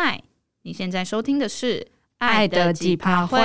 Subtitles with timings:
[0.00, 0.22] 嗨，
[0.62, 1.80] 你现在收听的是
[2.18, 3.36] 《爱的几趴火》。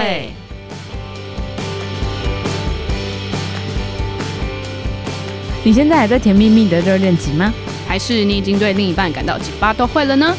[5.66, 7.52] 你现在还在甜蜜蜜的热恋期吗？
[7.88, 10.32] 还是你已经对另一半感到几趴都会了呢？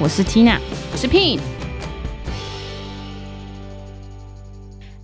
[0.00, 0.58] 我是 Tina，
[0.90, 1.38] 我是 Pin。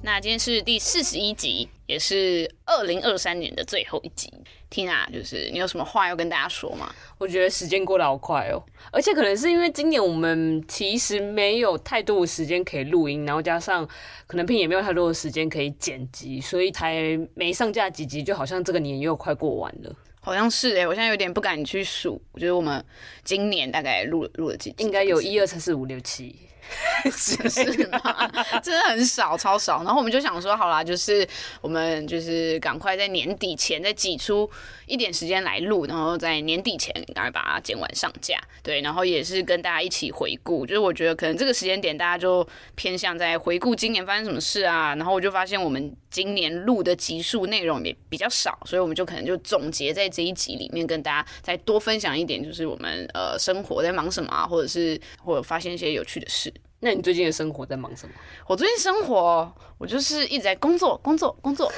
[0.01, 4.33] 那今天是第四十一集，也是二零二三年的最后一集。
[4.71, 6.95] Tina，就是你有什么话要跟大家说吗？
[7.19, 8.63] 我觉得时间过得好快哦，
[8.93, 13.87] 而且可能是因为今年我们其实没有太多的时间可以录音，然后加上
[14.27, 19.93] 可能 Pin 也没有太多的时间可以剪辑，所以才没上架几集，就好像这个年又快过完了。
[20.21, 22.85] 好像是哎、欸，我现在有点不敢去数，我觉得我们
[23.25, 26.37] 今年大概录录了几集，应该有一二三四五六七。
[27.11, 28.01] 是是吗？
[28.63, 29.83] 真的很少，超少。
[29.85, 31.27] 然后我们就想说，好啦，就是
[31.61, 34.49] 我们就是赶快在年底前再挤出
[34.91, 38.39] 一点时间来录，然后在年底前赶快把它剪完上架。
[38.63, 40.67] 对，然后也是跟大家一起回顾。
[40.67, 44.95] 就是我觉得可能这个时间点大家就偏向在回顾今年发生什么事啊。
[44.97, 56.53] 然后我就发现我们今年录的集数内容也比较少，所以我们就可能就总结在这一集里面跟大家再多分享一点，就是我们呃生活在忙什么啊，或者是或者发现一些有趣的事。
[56.83, 58.15] 那你最近的生活在忙什么？
[58.49, 61.71] 我最近生活，我就是一直在工作，工作，工作。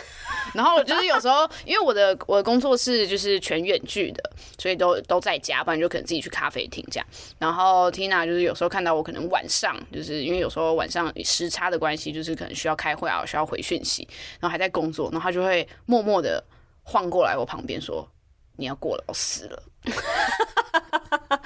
[0.55, 7.07] 然后我就是有时候，因为我的我的工作是就是全远距的，所以都都在家，不然就可能自己去咖啡厅这样。
[7.39, 14.07] 然后 Tina 就是有时候看到我可能晚上，就是因为有时候晚上时差的关系，就是可能需要开会啊，需要回讯息，
[14.39, 16.43] 然后还在工作，然后他就会默默的
[16.85, 18.09] 晃过来我旁边说
[18.57, 19.63] ：“你要过劳死了。”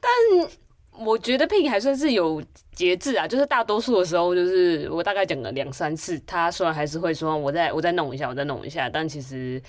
[0.00, 0.12] 但。
[0.98, 2.42] 我觉得 Pin 还算是有
[2.74, 9.60] 节制啊，就是大多数的时候，就是我大概讲了两三次，他虽然还是会说我再我再弄一下，我再弄一下，但其实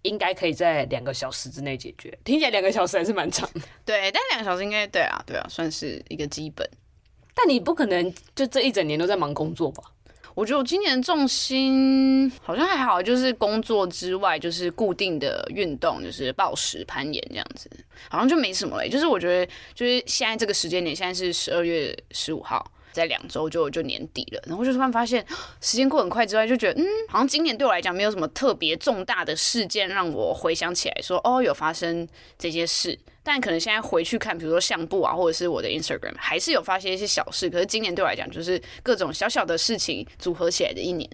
[0.00, 2.16] 应该可以在两个小时之内解决。
[2.24, 6.68] 听起来两个小时还是蛮长的，对，但两个小时应该对啊，对啊，算是一个基本。
[7.34, 9.82] 但你不可能就这一整年都在忙工作吧？
[10.34, 17.70] 我觉得我今年重心好像还好，就是工作之外，就是固定的运动，就是暴食、攀岩这样子，
[18.08, 18.88] 好像就没什么了。
[18.88, 22.70] 就是我觉得，就是现在这个时间点，现在是十二月十五号。
[22.92, 25.24] 在两周就就年底了，然后就突然发现
[25.60, 32.06] 时间过很快之外，就觉得嗯，好像今年对我来讲没有什么特别重大的事件让我回想起来说哦，有发生
[32.38, 32.98] 这些事。
[33.24, 37.48] 但可能现在回去看，比如说相簿啊，或者是我的 Instagram，还是有发现一些小事。
[37.48, 41.08] 可是今年对我来讲，就是各种小小的事情组合起来的一年。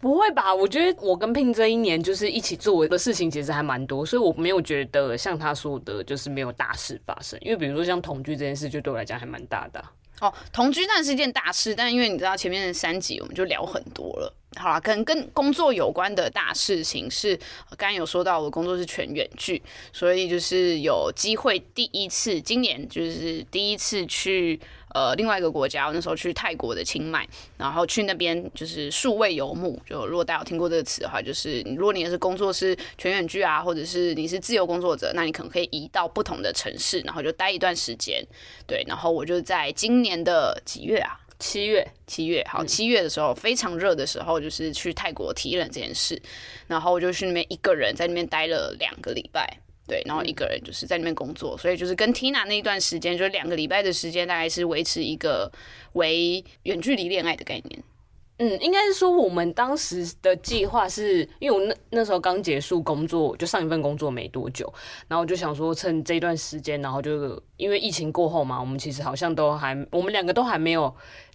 [0.00, 0.52] 不会吧？
[0.52, 7.38] 我觉得我跟 Pin 这一年就是一起做的事情其实还蛮多，所以我没有觉得像他说的，就是没有大事发生。
[7.42, 9.84] 因为比如说像同居这件事，就对我来讲还蛮大的。
[10.22, 14.32] 哦，同居当然是一件大事，但因为你知道前面三集我们就聊很多了。
[14.56, 17.36] 好啦，可能跟工作有关的大事情是，
[17.70, 19.60] 刚刚有说到我的工作是全远距，
[19.92, 24.60] 所以就是有机会第一次，今年就是第一次去。
[24.94, 27.26] 呃，另外一个国家，我那时候去泰国的清迈，
[27.56, 29.80] 然后去那边就是数位游牧。
[29.86, 38.24] 就如果大家有听过这个词的话，就是如果你也是工作是全远距啊，或者是你是自由工作者，那你可能可以移到不同的城市，然后就待一段时间。
[38.66, 41.18] 对，然后我就在今年的几月啊？
[41.38, 46.22] 七月，七月，好，七月的时候非常热的时候，就是去泰国体验这件事，
[46.68, 49.58] 然后我就去那边一个人在那边待了两个礼拜。
[49.92, 55.52] 对，然后一个人就是在那边工作，所以就是跟 Tina 那一段时间，就是两个礼拜的时间，大概是维持一个
[55.92, 57.84] 为远距离恋爱的概念。
[58.38, 64.72] 嗯，应该是说我们当时的计划是，因为我那那时候刚结束工作，就上一份工作没多久，
[65.08, 70.92] 然后我就想说趁这段时间，然后就因为疫情过后嘛，我们其实好像都还，我们两个都还没有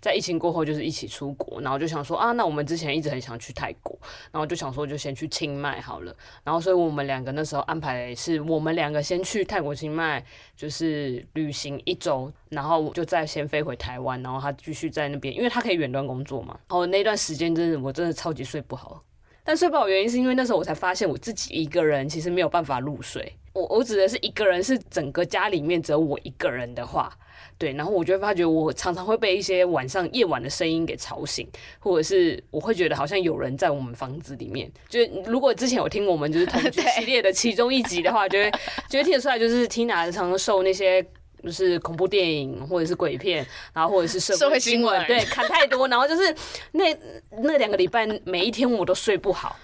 [0.07, 3.97] 在疫情过后就是一起出国，然后就想说啊，那我们之前一直很想去泰国，
[4.31, 10.23] 然后就想说就先去清迈好了，然后所以我们两个那时候安排是我们两个先去泰国清迈，
[10.56, 19.03] 就是旅行一周，然后就再先飞回台湾，然后他继续在那边，因为他可以远端工作嘛，然后那段时间真的我真的超级睡不好，
[19.44, 23.34] 但睡不好原因是因为那时候我才发现我自己一个人其实没有办法入睡。
[23.53, 27.12] 我我指的是一个人，是整个家里面只有我一个人的话，
[27.58, 31.47] 对，然后我就会发觉我常常会被一些晚上夜晚的声音给吵醒，
[31.79, 34.72] 或者是我会觉得好像有人在我们房子里面。
[34.88, 38.52] 就如果之前有听我们就是同 居系列的其中一集的话，就会
[38.90, 41.03] 就会听得出来，就是 Tina 常常受那些
[41.44, 46.35] 就是恐怖电影或者是鬼片，然后或者是社会新闻，对，看太多，然后就是
[46.72, 46.96] 那
[47.41, 49.56] 那两个礼拜每一天我都睡不好。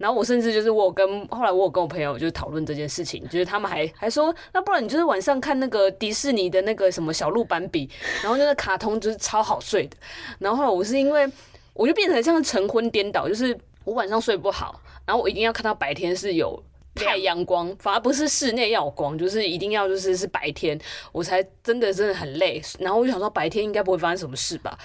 [0.00, 7.86] 然后我甚至就是我跟后来我有跟我朋友就是讨论这件事情，就是他们还还说，那不然你就是晚上看那个迪士尼的那个什么小鹿斑比，
[8.22, 9.96] 然后那个卡通就是超好睡的。
[10.38, 11.30] 然后后来我是因为
[11.74, 13.54] 我就变成像晨昏颠倒，就是
[13.84, 16.62] 我晚上睡不好，然后我一定要看到白天是有
[17.04, 20.78] 太阳光，反而不是室内要有光，就是一定要就是是白天，
[21.12, 22.60] 我才真的真的很累。
[22.78, 24.78] 然后我就想说白天应该不会发生什么事吧，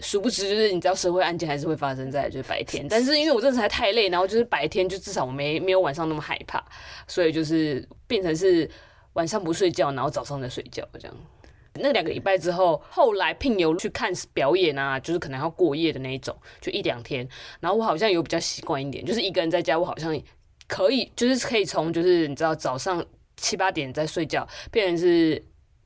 [0.00, 6.64] 殊不知就是你知道社会案件还是会发生在就是白天，但是因为我真的才太累，然后就是白天就至少我没没有晚上那么害怕，
[7.06, 8.68] 所以就是变成是
[9.14, 11.16] 晚上不睡觉，然后早上再睡觉这样。
[11.78, 17.28] 那两个礼拜之后，后来聘游去看表演啊，就是可能要过夜的那一种，就一两天。
[17.60, 20.18] 然后我好像有比较习惯一点，就是一个人在家，我好像
[20.68, 23.04] 可以，就是可以从就是你知道早上
[23.36, 25.42] 七八点在睡觉，变成是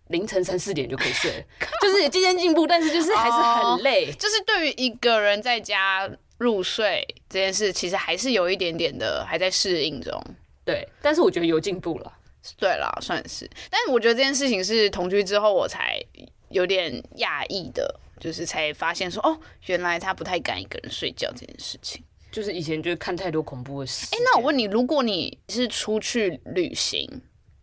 [0.09, 1.44] 凌晨三四点就可以睡，
[1.82, 4.06] 就是渐渐进步，但是就是还是很累。
[4.06, 10.23] Oh, 就是对于一个人在家入睡这件事，其实还是有一点点的还在适应中。
[10.65, 12.12] 对，但是我觉得有进步了。
[12.56, 16.03] 对啦，算是，但是我觉得这件事情是同居之后我才
[16.49, 24.06] 有点讶异的，就是才发现说，哦，原来他不太敢一个人睡觉这件事情，就是以前就是看太多恐怖的事。
[24.12, 27.09] 哎，那我问你，如果你是出去旅行，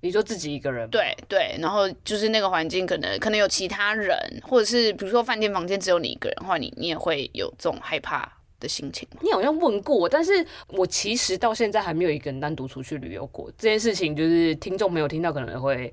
[0.02, 13.52] 你说自己一个人，对对，然后就是那个环境可能可能有其他人，或者是比如说饭店房间只有你一个人的话，你你也会有这种害怕的心情，你好像问过我，但是我其实到现在还没有一个人单独出去旅游过。
[13.58, 15.92] 这件事情就是听众没有听到，可能会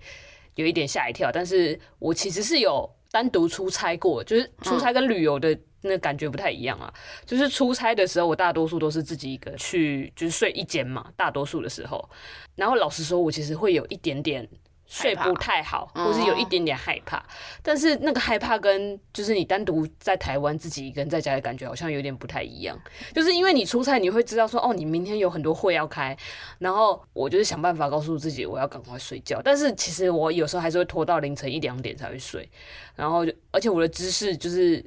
[0.55, 1.31] 有一点吓一跳。
[1.33, 6.93] 但是我其实是有单独出差过，就是出差跟旅游的那感觉不太一样啊。
[7.25, 12.11] 就是出差的时候，我大多数都是自己一个去，就是睡一间嘛，大多数的时候。
[12.57, 14.49] 然后老实说，我其实会有一点点。
[14.87, 17.21] 睡不太好，或是有一点点害怕，
[17.63, 22.79] 但是那个害怕跟就是你单独在台湾自己一个人在家的感觉好像有点不太一样。
[23.15, 26.17] 就是因为你出差，你会知道说，哦，你明天有很多会要开，
[26.59, 29.41] 然后我就是想办法告诉自己我要赶快睡觉。
[29.43, 32.49] 但是其实我有时候还是会拖到凌晨一两点才会睡，
[32.95, 34.85] 然后而且我的姿势就是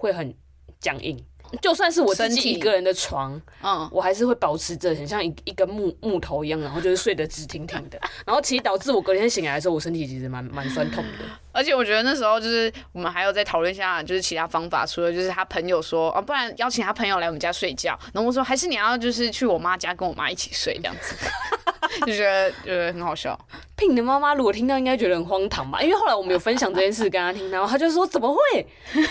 [0.00, 0.34] 会很
[0.80, 1.22] 僵硬。
[1.60, 11.24] 就算是我自己一个人的床，嗯，我还是会保持着很像一一根木木头一样，然后就是睡得直挺挺的，然后其实导致我隔天醒来的时候，我身体其实蛮蛮酸痛的。
[11.52, 21.14] 而且我觉得那时候就是我们还有在讨论一下，就是其他方法，除了就是他朋友说，哦，不然邀请他朋友来我们家睡觉，然后我说还是你要就是去我妈家跟我妈一起睡这样子。
[22.06, 23.38] 就觉得 觉得很好笑。
[23.74, 25.82] 聘的妈妈如果听到，应该觉得很荒唐吧？
[25.82, 28.66] 因为后来我们有分享这件事跟他听，然后他就说：“怎么会？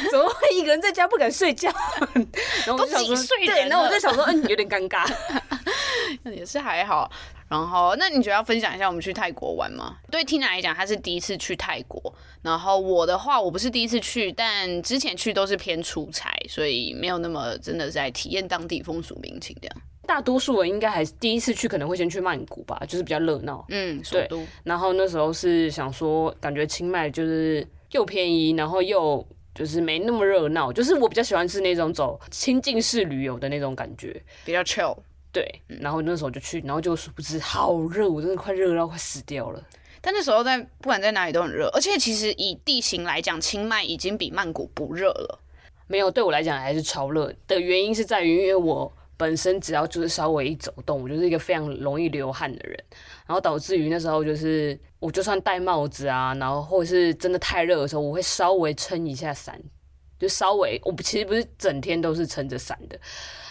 [0.09, 1.69] 怎么会一个人在家不敢睡觉？
[2.65, 3.15] ”然后我就想说
[3.45, 5.05] ：“对。”然后我就想说：“嗯，有点尴尬。”
[6.31, 7.09] 也是还好。
[7.49, 9.97] 然后，那你觉得要分享一下我们去泰国玩吗？
[10.11, 12.13] 对 Tina 来讲，她是第一次去泰国。
[12.43, 19.75] 然后我的话，我不是第一次去，但之前去都是偏出差，所以没有那么真的在体验当地风俗民情这样。
[20.05, 23.65] 大多数人应该还是第一次去，可能会先去曼谷吧，就是比较热闹。
[23.69, 24.27] 嗯，对。
[24.63, 34.95] 然后那时候是想说，感觉清迈就是又便宜，然后又就是没那么热闹，就是我比较喜欢是那种走亲近式旅游的那种感觉，比较 chill。
[35.31, 35.61] 对。
[35.67, 39.63] 然后那时候就去，然后就殊不知好热，我真的快热到快死掉了。
[40.01, 45.39] 但那时候在不管在哪里都很热，而且其实以地形来讲，清迈已经比曼谷不热了。
[45.87, 48.93] 没有，对我来讲还是超热的原因是在于，因为我。
[49.19, 52.81] 本身只要就是稍微一走动，我就是一个非常容易流汗的人，
[53.27, 59.61] 然后导致于那时候就是我就算戴帽子啊，然后或者是真的太热的时候，我会稍微撑一下伞，
[60.17, 62.97] 就稍微我其实不是整天都是撑着伞的，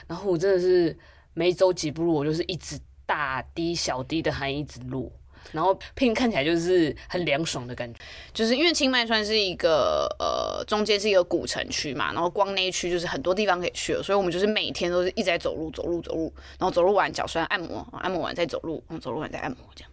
[0.06, 0.98] 然后我真的是
[1.38, 2.76] 没走几步路，我就是一直
[3.06, 5.08] 大滴小滴的汗一直落。
[5.52, 8.00] 然后 Pin 看起来就是很凉爽的感觉，
[8.34, 19.90] 就是因为清迈算是一个呃中间是一个古城区嘛，然后光那一区就是很多地方可以去了，所以我们就是每天都是一直在走路走路走路，然后走路完脚酸按摩，按摩完再走路，走路完再按摩这样。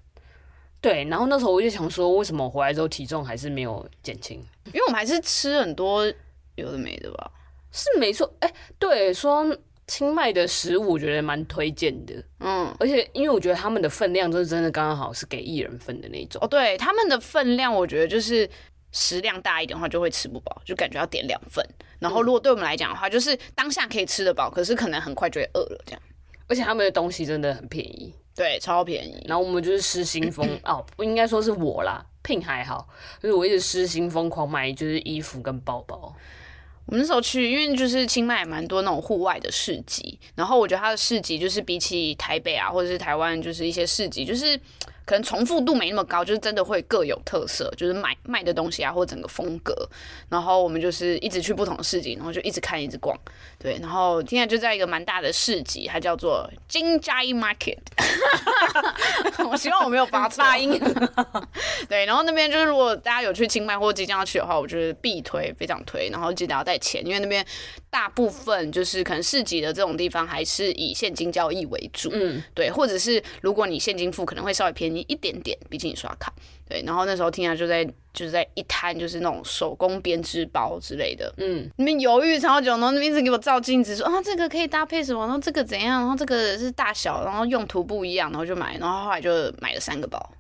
[0.82, 4.44] 对，然后那时候我就想说，为什么我回来之后体重还是没有减轻？
[4.66, 6.06] 因为我们还是吃很多
[6.56, 7.32] 有的没的吧？
[7.72, 9.56] 是没错，哎，对，说。
[9.88, 16.42] 清迈的食物我觉得蛮推荐的，嗯，而且因为我觉得他们的分量就是真的刚刚好是给一人份的那种。
[16.44, 18.50] 哦，对，他们的分量我觉得就是
[18.92, 21.64] 食量大一点的话就会吃不饱，就感觉要点两份。
[22.00, 26.02] 然后如果对我们来讲的话，就是当下可以吃得饱，可是可能很快就会饿了这样。
[26.48, 29.24] 而且他们的东西真的很便宜，对，超便宜。
[29.28, 32.88] 然后我们就是失心疯 哦，不应该说是我啦，Pin 还好，
[33.22, 36.16] 就是我一直失心疯狂买就是衣服跟包包。
[36.88, 44.60] 我们那时候去，因为就是清迈蛮多那种户外的市集，然后我觉得它的市集就是比起台北啊，或者是台湾，就是一些市集，就是
[45.06, 49.88] 可能重复度没那么高，就是真的会各有特色，就是买卖的东西啊，或整个风格。
[50.30, 53.18] 然后我们就是一直去不同的市集，然后就一直看，一直逛。
[53.60, 57.78] 对，然后现在就在一个蛮大的市集，它叫做金斋 Market。
[59.50, 60.80] 我希望我没有发发音。
[61.88, 66.10] 对，然后那边就是如果大家有去清迈或即将要去的话，我觉得必推，非常推。
[66.10, 67.46] 然后记得要带钱，因为那边
[67.90, 72.10] 大部分就是可能市集的这种地方还是以现金交易为主。
[72.14, 76.32] 嗯，对，或者是如果你现金付，可能会稍微便宜一点点，毕竟你刷卡。
[76.68, 90.32] 对，然后那时候听他就在就是在一摊就是那种手工编织包之类的，嗯，那边犹豫超久，然后那边一直给我照镜子说啊这个可以搭配什么，然后这个怎样，然后这个是大小，然后用途不一样，然后就买，然后后来就买了三个包，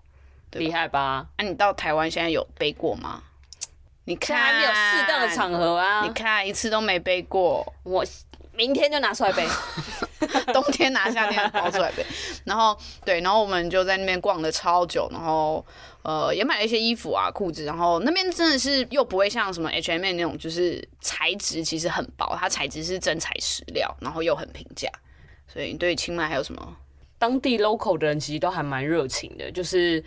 [0.53, 1.27] 厉害吧？
[1.37, 3.21] 那、啊、你到台湾现在有背过吗？
[4.07, 8.05] 你看还没有适当的场合啊，你看一次都没背过，我
[8.55, 9.47] 明天就拿出来背。
[10.53, 12.05] 冬天拿夏天的包出来背，
[12.45, 15.63] 然后对，然后我们就在那边逛了超久，然后
[16.01, 24.89] 呃也买了一些衣服啊、裤子，然后那边真的是又不会像什么 H&M 那种，就是材质其实很薄，它材质是真材实料，然后又很平价，
[25.47, 26.75] 所以对清迈还有什么？
[27.17, 30.03] 当地 local 的人其实都还蛮热情的，就是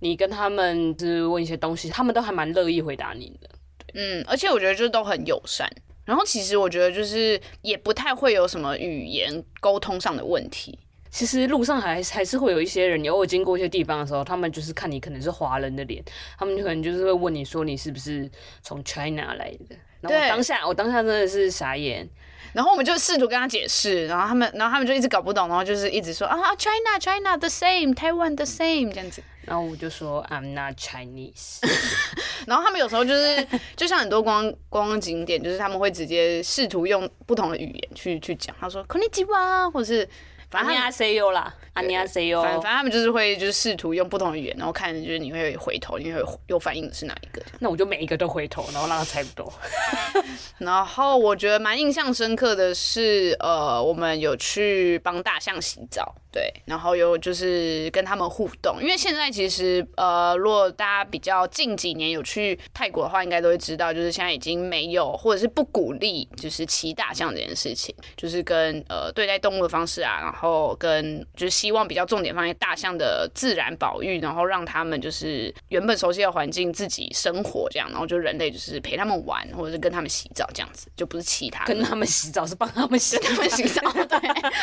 [0.00, 3.50] 你跟他们就是问一些东西，他们都还蛮乐意回答你的。
[3.94, 5.70] 嗯，而且我觉得就都很友善。
[6.06, 10.78] 然后其实我觉得就是也不太会有什么语言沟通上的问题。
[11.16, 16.04] 其实路上还还是会有一些人，你偶尔经过一些地方的时候，他们就是看你可能是华人的脸，
[16.38, 18.30] 他们就可能就是会问你说你是不是
[18.60, 19.74] 从 China 来的。
[20.02, 22.06] 然后我当下我当下真的是傻眼。
[22.52, 29.22] 然后我们就试图跟他解释，然后他们然后他们就一直搞不懂，然后就是一直说啊 China China the same Taiwan the same 这样子。
[29.46, 31.60] 然后我就说 I'm not Chinese，
[32.46, 40.06] 然后他们有时候就是 就像很多观光景点，就是他们会直接试图用不同的语言去去讲，他说 Konnichiwa 或者是。
[40.50, 47.42] 反正他 say you 啦，啊你要 say you，反正他们就是会就是试图用不同的语言，然后看就是你会回头，你会有反应的是哪一个？
[47.60, 49.52] 那我就每一个都回头，然后让他猜不懂。
[50.58, 56.14] 然后我觉得蛮印象深刻的是，呃，我们有去帮大象洗澡。
[56.32, 70.45] 对，然后有就是跟他们互动，因为现在其实呃，如果大家比较近几年有去泰国的话，应该都会知道，就是现在已经没有或者是不鼓励就是骑大象这件事情，就是跟呃对待动物的方式啊，然后
[70.78, 84.18] 跟就是希望比较重点放在大象的自然保育，然后让他们就是原本熟悉的环境自己生活这样，然后就人类就是陪他们玩或者是跟他们洗澡这样子，就不是其他跟他们洗澡，是帮他们洗，他们洗澡， 对，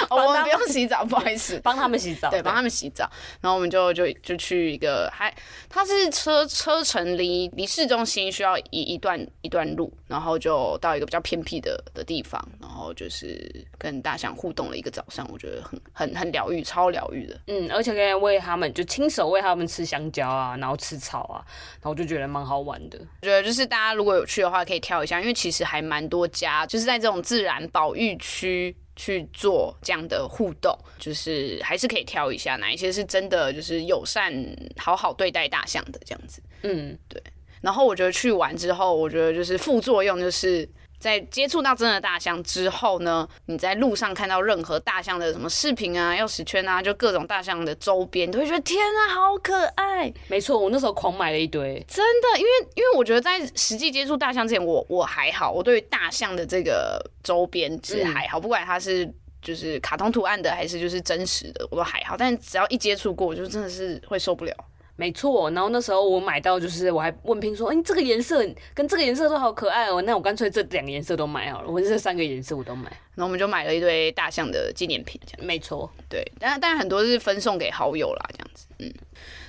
[0.10, 1.60] 我们不用洗澡，不好意思。
[1.63, 3.10] 帮他们洗澡，对，帮他们洗澡，
[3.42, 5.34] 然后我们就就就去一个，还
[5.70, 17.39] 它是车车程离离市中心需要一一段一段路，然后就到一个比较偏僻的的地方，然后就是跟大象互动了一个早上，我觉得很很很疗愈，超疗愈的。
[17.48, 21.46] 嗯，而且可以喂他们，就亲手喂他们吃香蕉啊，然后吃草啊，
[21.82, 23.00] 然后就觉得蛮好玩的。
[23.00, 28.75] 我觉得就是大家如果有去的话，可以挑一下，因为其实还蛮多家，就是在这种自然保育区。
[28.96, 34.32] 去做这样的互动，就是还是可以挑一下哪一些是真的，就是友善、
[34.77, 36.43] 好好对待大象的这样子。
[36.62, 37.20] 嗯，对。
[37.60, 40.70] 然后我觉得去完之后，我觉得就是副作用就是。
[41.04, 50.14] 在接触到真的大象之后呢，你在路上看到任何大象的什么视频啊、钥匙圈啊，就各种大象的周边，你都会觉得天啊，好可爱。
[50.30, 59.06] 没错，我那时候狂买了一堆，真的，因为因为我觉得在实际接触大象之前，我我还好，我对于大象的这个周边是还好，嗯、不管它是
[59.42, 62.16] 就是卡通图案的还是就是真实的，我都还好。
[62.18, 64.56] 但只要一接触过，我就真的是会受不了。
[64.96, 68.46] 没错，然后那时候我买到，就是我还问拼说，哎，这个颜色
[68.76, 72.84] 跟这个颜色都好可爱哦，那我干脆这两个颜色都买好了，我这三个颜色我都买，
[73.16, 75.46] 然后我们就买了一堆大象的纪念品，这样。
[75.46, 78.94] 没错，对，但但很多是分送给好友啦，这样子，嗯。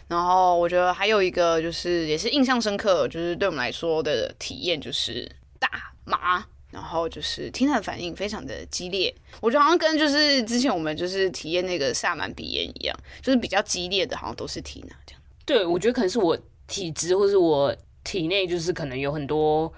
[0.09, 5.69] 然后我觉得还有一个就是也是印象深刻，就是对我们来说的体验就是大
[6.05, 15.21] 麻，然后就是听他的反应非常的激烈，我觉得好像跟就是之前我们就是体验那个萨满鼻炎一样，就是比较激烈的，好像都是 Tina 这样。
[15.47, 16.37] 对，我觉得可能是我
[16.67, 19.73] 体质，或是我体内就是可能有很多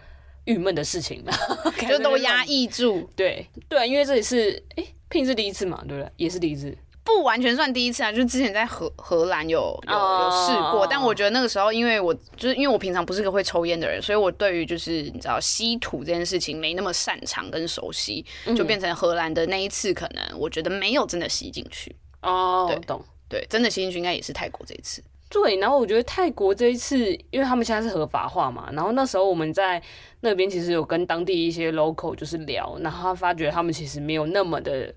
[0.45, 1.33] 郁闷的事情吧，
[1.89, 3.09] 就都压抑住。
[3.17, 6.11] 对对，因为这里是哎，Pin 是第一次嘛，对不对？
[6.17, 18.25] 也是第一次，不完全算第一次啊，就是之前在荷荷兰有有有试过，但我觉得那个时候，因为我就是因为我平常不是个会抽烟的人，所以我对于就是你知道吸土这件事情没那么擅长跟熟悉，
[18.57, 21.95] 就变成荷兰的那一次，可能我觉得没有真的吸进去。
[22.23, 25.03] 哦，对，懂，对，真的吸进去应该也是泰国这一次。
[25.43, 29.81] 对，然后我觉得泰国这一次，因为他们现在是合法化嘛，然后那时候我们在
[30.21, 34.93] 那边其实有跟当地一些 local 就是聊，然后他发觉他们其实没有那么的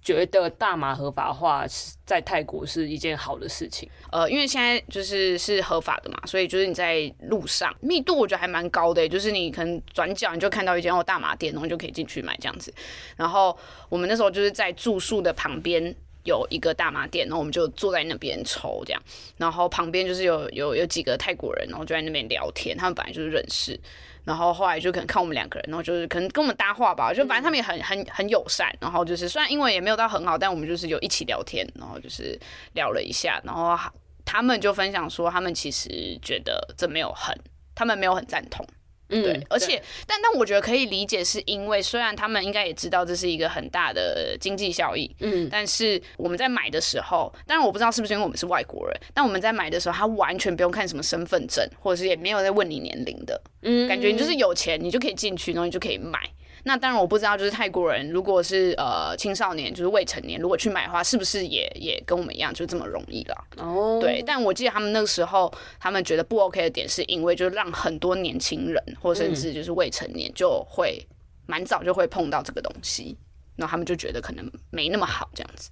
[0.00, 3.86] 觉得大麻合法化是在泰国是一件好的事情？
[4.10, 12.72] 呃，因为现在就是是合法的嘛，所以就是你在路上密度我觉得还蛮高的，就是你可能转角你就看到一间哦大麻店，然后就可以进去买这样子。
[13.16, 13.56] 然后
[13.90, 15.94] 我们那时候就是在住宿的旁边
[16.24, 19.02] 有一个大麻店，然后我们就坐在那边抽这样，
[19.36, 23.78] 然后旁边就是有有有几个泰国人，然后就在那边聊天，他们本来就是认识。
[24.24, 28.72] 然后后来就可能看我们两个人，然后就是可能跟我们搭话吧，就反正他们也很很很友善。
[28.80, 32.38] 然后就是虽然英文也没有到很好，但我们就是有一起聊天，然后就是
[32.74, 33.42] 聊了一下。
[33.42, 33.76] 然后
[34.24, 37.36] 他们就分享说，他们其实觉得这没有很，
[37.74, 38.64] 他们没有很赞同。
[39.12, 56.18] 嗯，对，而且，但但我觉得可以理解，是因为虽然他们应该也知道这是一个很大的经济效益，嗯，但是我们在买的时候，当然我不知道是不是因为我们是外国人，但我们在买的时候，他完全不用看什么身份证，或者是也没有在问你年龄的，嗯，感觉你就是有钱，你就可以进去，然后你就可以买。
[56.64, 63.44] 那当然我不知道，就是泰国人如果是呃青少年，就是未成年，如果去买的话，是不是也也跟我们一样，就这么容易了？
[63.58, 64.22] 哦，对。
[64.26, 71.04] 但我记得他们那个时候，他们觉得不 OK 的点，是因为就是让很多年轻人，或甚至就是未成年，就会
[71.46, 73.16] 蛮早就会碰到这个东西，
[73.56, 75.70] 然后他们就觉得可能没那么好这样子。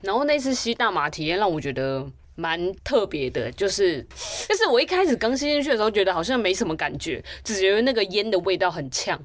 [0.00, 4.02] 然后那次吸大麻体验让我觉得蛮特别的，就是
[4.48, 9.20] 就是我一开始刚吸进去的时候，觉得好像没什么感觉，只觉得那个烟的味道很呛。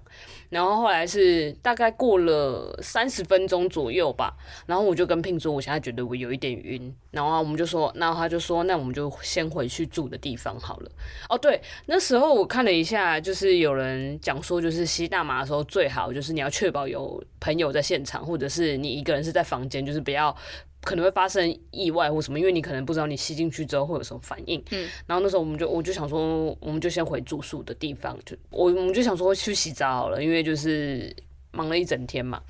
[0.50, 4.36] 然后后来是大概过了三十分钟左右吧，
[4.66, 10.92] 然后我就跟聘说，我现在觉得我有一点晕，然后我们就说，然后他就说，那我们就先回去住的地方好了。
[11.30, 20.36] 哦，对，那时候我看了一下，就是有人讲说，就是吸大麻的时候最好就是你要确保有朋友在现场，或者是你一个人是在房间，就是不要。
[20.82, 24.64] 可能会发生意外或什么，因为你可能不知道你吸进去之后会有什么反应。
[24.72, 31.16] 嗯，然后那时候我们就我就想说，我们就先回住宿的地方，就我我们就想说去洗澡好了，因为就是
[31.52, 32.42] 忙了一整天嘛。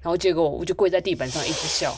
[0.00, 1.94] 然后结果我就跪在地板上一直笑。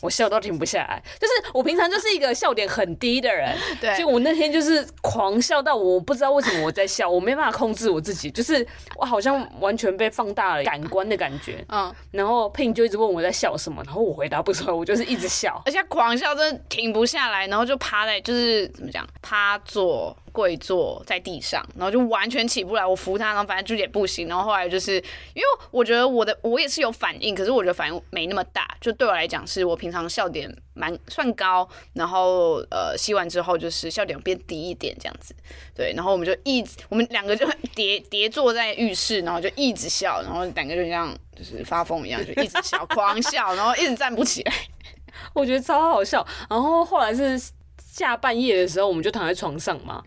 [0.00, 20.16] 我笑都停不下来，就是我平常就是一个笑点很低的人， 对，就我那天就是狂笑到我不知道为什么我在笑，我没办法控制我自己，就是我好像完全被放大了感官的感觉，嗯，然后 Pin 就一直问我在笑什么，然后我回答不出来，我就是一直笑，而且狂笑真的停不下来，然后就趴在就是怎么讲趴坐。
[20.32, 22.84] 跪坐在地上，然后就完全起不来。
[22.84, 24.26] 我扶他，然后反正就也不行。
[24.26, 28.66] 然后后来就是因为我觉得我的我也是有反应，可是我觉得反应没那么大。
[28.80, 35.34] 就对我来讲，是我平常笑点蛮算高，然后呃吸完之后就是笑点变低一点这样子。
[35.74, 44.52] 对，然后我们就一直我们两个就叠叠坐在浴室，然后就一直笑，然后两个就像就是发疯一样，就一直笑，狂笑，然后一直站不起来。
[45.34, 46.26] 我觉得超好笑。
[46.48, 47.40] 然后后来是。
[47.92, 50.02] 下半夜的时候，我们就躺在床上嘛，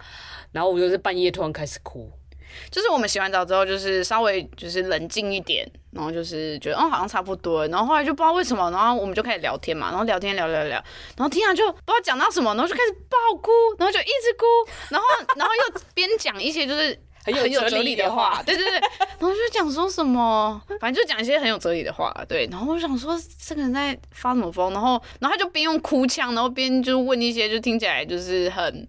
[0.52, 2.12] 然后我就是半夜突然开始哭，
[2.72, 10.84] 就是我们洗完澡之后，就是稍微就是冷静一点，然后就是觉得哦好像差不多，然后后来就不知道为什么，然后我们就开始聊天嘛，然后聊天聊聊聊，
[11.16, 14.46] 然后听啊就不知道讲到什么，然后就开始爆哭，然后就一直哭，
[14.90, 17.00] 然后然后又边讲一些就是。
[17.34, 18.80] 很有哲理的话， 对对对，
[19.20, 22.48] 然后就讲说什么，反正就讲一些很有哲理的话，对。
[22.52, 24.72] 然后我就想说，这个人在发什么疯？
[24.74, 28.88] 然后，然后他就边用哭腔，然后边就问一些，就听起来就是很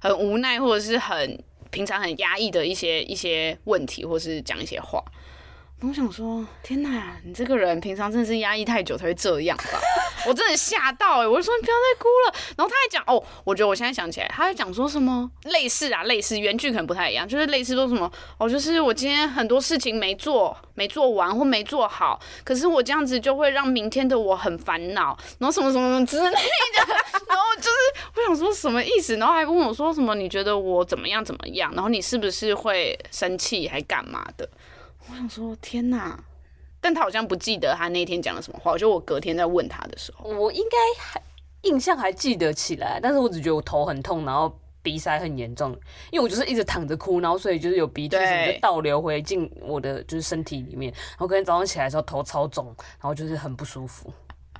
[0.00, 5.02] 很无奈，或者是很平常很压抑的一些一些问题，或是讲一些话。
[5.82, 9.80] 我想说，天哪，你这个人平常真的是压抑太久才会这样吧？
[10.26, 12.34] 我真的吓到哎、我就说你不要再哭了。
[12.56, 26.94] 然后他还讲哦，我觉得我现在想起来，他还讲说什么类似啊，类似原句可能不太一样，就是类似说什么哦，就是我今天很多事情没做，没做完或没做好，可是我这样子就会让明天的我很烦恼，然后什么什么什么之类的。
[27.26, 29.16] 然后就是我想说什么意思？
[29.16, 30.14] 然后还问我说什么？
[30.14, 31.72] 你觉得我怎么样怎么样？
[31.74, 34.46] 然后你是不是会生气还干嘛的？
[35.10, 36.22] 我想说天哪，
[36.80, 38.78] 但他好像不记得他那天讲了什么话。
[38.78, 41.20] 就我隔天在问他的时候，我应该还
[41.62, 45.72] 印象还记得起来，但是我只觉得我头很痛，然后鼻塞很严重，
[46.12, 54.12] 因为我就是一直躺着哭，然后所以就是有鼻涕什么就倒流回进我的就是身体里面，然后隔天早上起来的时候头超肿，然后就是很不舒服。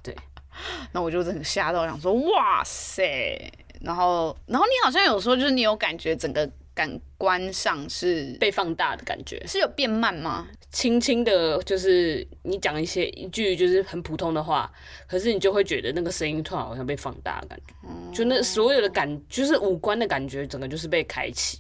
[0.03, 0.17] 对，
[0.93, 6.51] 那我就真的吓到，想说哇塞，然后然后你好像有说就是你有感觉整个。
[6.75, 10.49] 感官上是被放大的感觉，是有变慢吗？
[10.71, 14.73] 轻轻的，就是你讲一些一句就是很普通的话，
[15.09, 21.59] 可是你就会觉得那个声音突然好像被放大的感觉，嗯、就那所有的感，就是五官的感觉，整个就是被开启。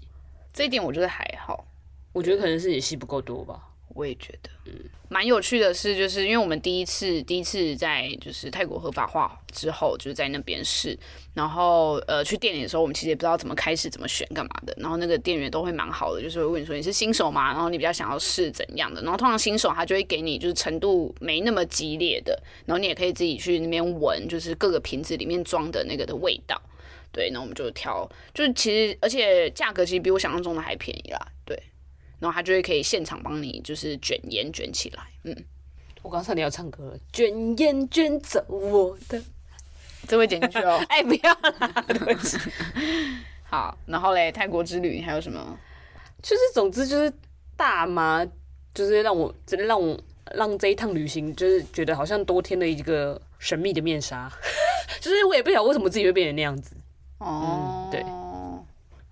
[0.53, 1.66] 这一点我觉得还好，
[2.12, 3.61] 我觉得可能是你戏不够多吧。
[3.94, 4.72] 我也觉得，嗯，
[5.09, 10.96] 蛮有趣的是，就是因为我们第一次第一次在就是泰国合法化之后，就是在那边试，
[11.35, 17.53] 然后呃去店里的时候，我们其实也不知道怎么开始怎么选干嘛的，然后那个店员都会蛮好的，就是会问你说你是新手吗？
[17.53, 19.03] 然后你比较想要试怎样的？
[19.03, 26.61] 然后通常新手他就会给你就是程度没那么激烈的，然后你也可以自己去那边闻，就是各个瓶子里面装的那个的味道，
[27.11, 31.39] 对，那我们就挑，就是其实而且价格其实比我想象中的还便宜啦，对。
[32.20, 35.02] 然后他就会可以现场帮你，就是卷烟卷起来。
[35.24, 35.37] 嗯，
[36.02, 39.20] 我刚才你要唱歌了，卷烟卷走我的，
[40.06, 40.80] 这会剪进去哦。
[40.88, 42.38] 哎，不要啦，对不起。
[43.44, 45.59] 好，然后嘞，泰国之旅还有什么？
[46.22, 47.12] 就是总之就是
[47.56, 48.24] 大麻，
[48.72, 49.98] 就是让我真的让我
[50.35, 54.30] 让这一趟旅行，就是觉得好像多添了一个神秘的面纱。
[55.00, 56.76] 就是我也不晓得为什么自己会变成那样子。
[57.18, 58.19] 哦、嗯，对。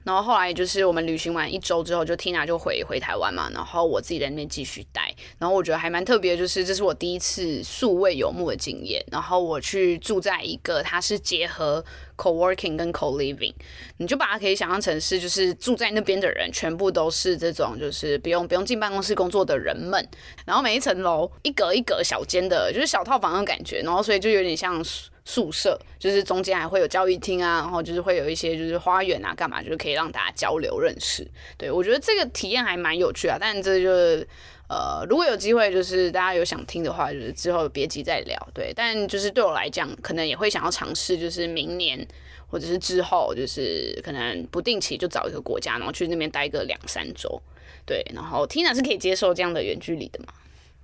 [0.08, 5.14] 然后后来就是我们旅行完一周之后，就 Tina 就回回台湾嘛，然后我自己在那边继续待。
[5.38, 9.04] 然后我觉得还蛮特别，就是这是我第一次数位游牧的经验。
[9.12, 11.84] 然后我去住在一个，它是结合
[12.16, 13.52] co-working 跟 co-living，
[13.98, 20.08] 你就把它可以想象成是，就是住在那边的人全部都是这种，就是不用不用进办公室工作的人们。
[20.46, 23.82] 然后每一层楼一格一格小间的，就是小套房的感觉。
[23.82, 24.82] 然后所以就有点像。
[25.28, 31.30] 宿舍就是中间还会有教育厅啊，然后就是会有一些就是花园啊，干嘛就是可以让大家交流认识。
[31.58, 34.26] 对，我觉得这个体验还蛮有趣啊，但这就是
[34.70, 38.48] 呃，如果有机会就是大家有想听的话，就是之后别急再聊。
[38.54, 42.08] 对，但就是对我来讲，可能也会想要尝试，就是明年
[42.46, 47.38] 或者是之后，就是可能不定期就找一个国家，然后去那边待个两三周。
[47.84, 50.32] 对，然后 Tina 是可以接受这样的远距离的吗？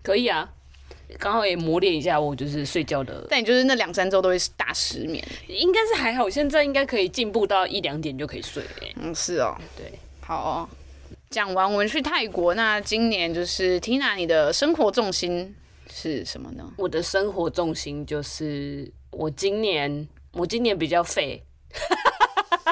[0.02, 0.52] 可以啊。
[1.18, 8.62] 刚好也磨练一下我就是睡觉的，但你就是那两三周都会大失眠，应该是还好，现在应该可以进步到一两点就可以睡。
[8.96, 10.68] 嗯，是哦，对，好哦。
[11.30, 15.54] 讲完我们去泰国，那今年就是 Tina，你的生活重心
[15.90, 16.64] 是什么呢？
[16.76, 21.42] 我的生活重心就是我今年，我今年比较废，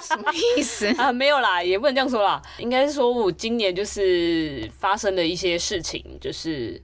[0.02, 1.12] 什么意思 啊？
[1.12, 6.82] 没有啦，也不能这样说啦，应该是说我今年就是发生了一些事情，就是。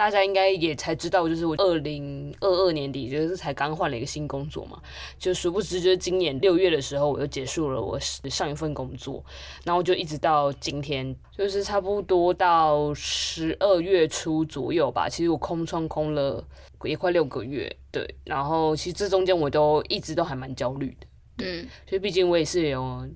[0.00, 4.80] 大家应该也才知道，就是我二零二二年底就是才刚换了一个新工作嘛，
[5.18, 9.22] 就殊不知就是今年六月的时候我又结束了我上一份工作，
[9.62, 15.06] 然后就一直到今天，就是差不多到十二月初左右吧。
[15.06, 16.42] 其实我空窗空了
[16.84, 21.06] 也快六个月，对，然后其实这中间我都一直都还蛮焦虑的，
[21.44, 23.06] 嗯，所以毕竟我也是有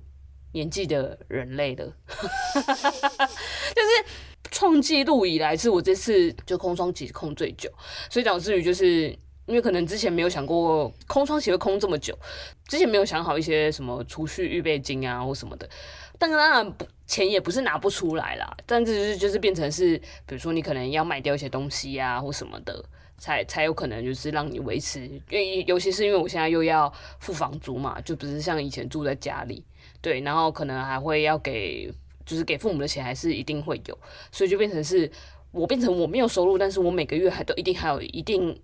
[0.51, 1.91] 年纪的人类的，
[2.53, 4.05] 就是。
[4.51, 7.69] 创纪录以来是我这次就空窗期空最久，
[8.09, 9.07] 所以导致于就是
[9.47, 12.17] 因为可能之前没有想过空窗期会空这么久，
[12.67, 15.67] 之前没有想好一些什么储蓄预备金啊或什么的，
[16.17, 22.83] 但当然不钱也不是拿不出来啦，但这就是就是变成是比如说你可能要卖掉一些东西啊或什么的，
[23.17, 29.63] 才才有可能就是让你维持，因为尤其是因为我现在又要付房租嘛，就不是像以前住在家里，
[30.01, 31.91] 对，然后可能还会要给。
[32.25, 33.97] 就是给父母的钱还是一定会有，
[34.31, 35.09] 所以就变成是
[35.51, 38.59] 我变成我没有收入，但是我每个月还都一定还有一定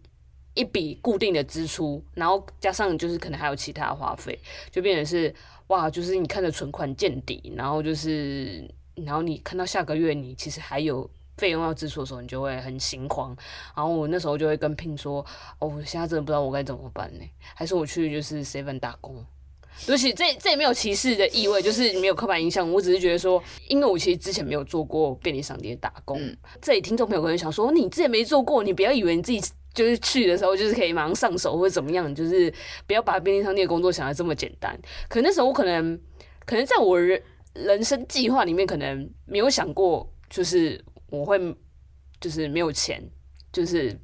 [0.53, 4.37] 一笔固定的支出，然后加上就是可能还有其他花费，
[4.69, 5.33] 就变成是
[5.67, 13.35] 哇，就是你看着存款见底，然后就是然后你看到下个月你其实还有费用要支出的时候，你就会很心慌，
[13.75, 15.25] 然后我那时候就会跟 Pin 说，
[15.59, 17.25] 哦，我现在真的不知道我该怎么办呢？
[17.55, 19.25] 还是我去就是 Seven 打工？
[19.85, 22.71] 对不起，这这也没有歧视的意味，就是没有刻板印象。
[22.71, 26.21] 我只是觉得说，因为我其实之前没有做过便利商店打工。
[26.21, 29.41] 嗯、这里听众朋友可能想说，你之前没做过，你不要以为你自己
[29.73, 32.53] 就是去的时候就是可以马上上手或者怎么样，就是
[32.85, 34.79] 不要把便利商店的工作想的这么简单。
[35.09, 35.99] 可那时候我可能，
[36.45, 37.21] 可能在我人
[37.53, 41.39] 人生计划里面，可能没有想过，就是我会
[42.19, 43.01] 就是没有钱，
[43.51, 43.97] 就是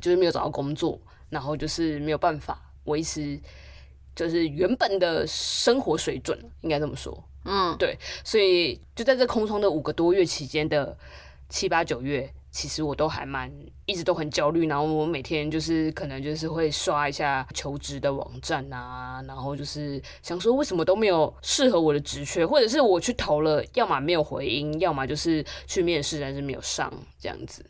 [0.00, 3.38] 就是没有找到工作，然后就是没有办法维持。
[4.14, 7.22] 就是原本的生活水准，应该这么说。
[7.44, 10.96] 嗯，对，所以就在这空窗的五个多月期间的
[11.48, 13.52] 七八九月，其实我都还蛮
[13.84, 14.68] 一直都很焦虑。
[14.68, 27.64] 然后我每天就是可能就是会刷一下求职的网站啊，然后就是想说为什么都没有适合我的职缺，或者是我去投了，要么没有回音，要么就是去面试但是没有上这样子。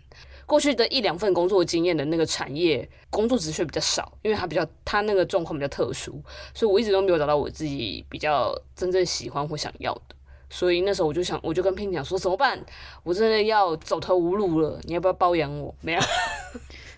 [0.46, 6.22] 过去的一两份工作经验的那个产业工作职缺比较少，因为它比较它那个状况比较特殊，
[6.54, 10.16] 所以我一直都没有找到我自己比较真正喜欢或想要的。
[10.50, 12.62] 所以那时候我就想，我就跟 Pin 讲说怎么办？
[13.02, 15.74] 我真的要走投无路了，你要不要包养我？
[15.80, 16.00] 没有，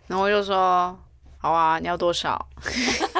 [0.08, 0.98] 然后我就说
[1.38, 2.48] 好啊，你要多少？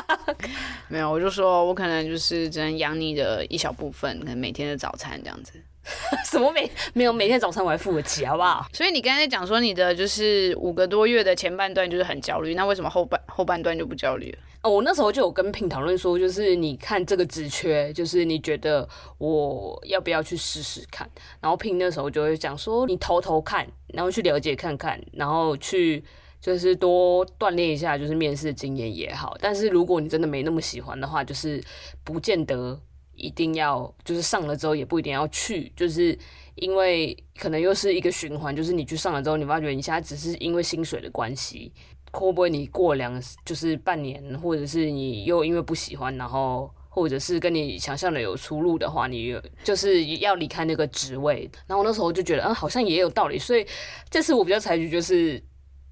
[0.89, 5.53] 没有，我就说我可能就是只能养你的一小部分，可能每天的早餐这样子。
[6.25, 8.67] 什么每没有每天早餐我还付得起，好不好？
[8.73, 14.39] 所以你刚才讲说你的就是五个多月的前半段就是很焦虑，那为什么后半后半段就不焦虑了？
[14.63, 21.07] 哦，我那时候就有跟 Pin 讨论说，就是你看这个职缺，就是你觉得我要不要去试试看？
[21.41, 26.03] 然后 Pin 那时候就会讲说，你偷偷看，然后去了解看看，然后去
[26.41, 29.37] 就是多锻炼一下，就是面试经验也好。
[29.39, 31.63] 但是如果你真的没那么喜欢的话，就是
[32.03, 32.81] 不见得。
[33.17, 36.19] 一定要就是上了之后也不一定要去，就是
[36.55, 41.73] 因为可能又是一个循环，就是你去上了之后，你发觉你现在只是因为薪水的关系，
[42.13, 51.51] 会不会你过两就是半年，或者是你又因为不喜欢，然后或者是跟你想象的有出入的话，你就是要离开那个职位。
[51.67, 53.39] 然后那时候就觉得，嗯，好像也有道理。
[53.39, 53.67] 所以
[54.11, 55.43] 这次我比较采取就是，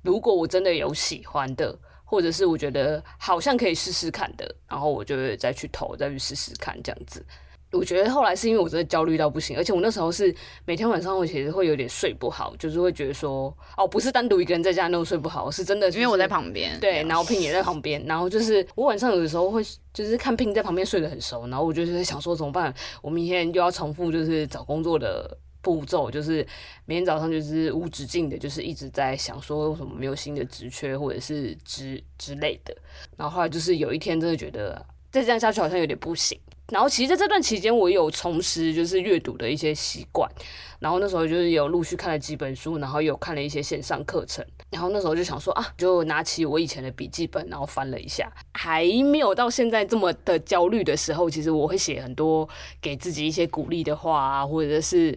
[0.03, 1.79] 如果我真的有喜欢的。
[2.13, 7.25] 或者是我觉得好像可以试试看的，然后我就会再去投，再去试试看这样子。
[7.71, 10.35] 我觉得后来是因为我真的焦虑到不行，而且我那时候是
[10.67, 22.75] 每天晚上我其实会有点睡不好，就是会觉得说，哦，不是单独一个人在家那种睡不好，是真的，因为我在旁边，对，然后 Pin 也在旁边，然后就是我晚上有的时候会就是看 Pin 在旁边睡得很熟，然后我就是想说怎么办？
[23.01, 25.39] 我明天又要重复就是找工作的。
[25.63, 26.47] 步骤就是
[26.85, 32.77] 每天早上就是无止境的，就是一直在想说为什么没有新的职缺或者是之之类的。
[33.17, 36.39] 然后后来就是有一天真的觉得再这样下去好像有点不行。
[36.69, 40.31] 然后其实在这段期间我有重拾就是阅读的一些习惯。
[40.79, 44.45] 然后那时候就是有陆续看了几本书，然后有看了一些线上课程。
[44.71, 48.29] 然后那时候就想说啊，就拿起我以前的笔记本，然后翻了一下。
[48.55, 52.49] 还没有到现在这么的焦虑的时候，其实我会写很多
[52.81, 55.17] 给自己一些鼓励的话啊，或者是。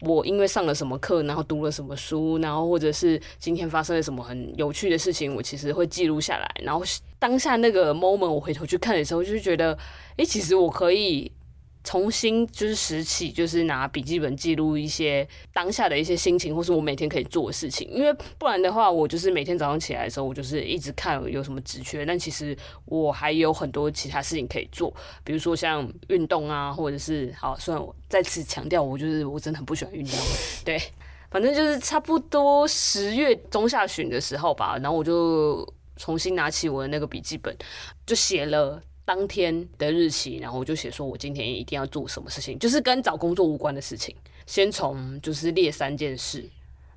[0.00, 6.50] 我因为上了什么课，然后读了什么书，然后或者是今天发生了什么很有趣的事情，我其实会记录下来。
[6.62, 6.84] 然后
[7.18, 9.76] 当下那个 moment，我回头去看的时候，就是觉得，
[10.16, 11.32] 诶，其实我可以。
[11.86, 17.88] 重新就是拾起，就是拿笔记本记录一些当下的一些心情，或是我每天可以做的事情。
[17.88, 30.18] 因为不然的话，我就是每天早上起来的时候，我就是一直看有什么职缺，但其实我还有很多其他事情可以做，比如说像运动啊，或者是好，虽然我再次强调，我就是我真的很不喜欢运动。
[30.64, 30.76] 对，
[31.30, 35.64] 反正就是差不多十月中下旬的时候吧，然后我就
[35.96, 37.56] 重新拿起我的那个笔记本，
[38.04, 38.82] 就写了。
[39.06, 44.14] 当天的日期，然后我就写说，我今天一定要做什么事情，就是跟找工作无关的事情。
[44.44, 46.44] 先从就是列三件事，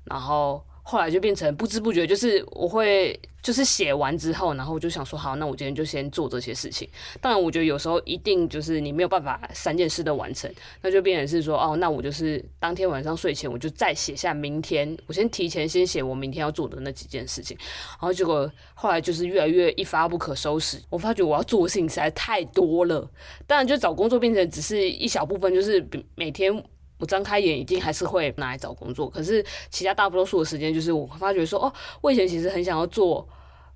[0.04, 0.62] 然后。
[0.90, 6.88] 后来就变成不知不觉，就是我会就是写完之后，然后我就想说，好，那我今天就先做这些事情。
[7.20, 17.56] 当然，我觉得有时候一定就是你没有办法三件事都完成，那就变成是说，哦，那我就是当天晚上睡前，我就再写下明天，我先提前先写我明天要做的那几件事情。
[17.92, 23.08] 然后结果后来就是越来越一发不可收拾，我发觉我要做的事情实在太多了。
[23.46, 26.64] 当然，就找工作变成只是一小部分，就是每天。
[27.00, 29.08] 我张开眼，一定还是会拿来找工作。
[29.08, 33.26] 可是其他大多数的时间，就是我发觉说，哦，我以前其实很想要做，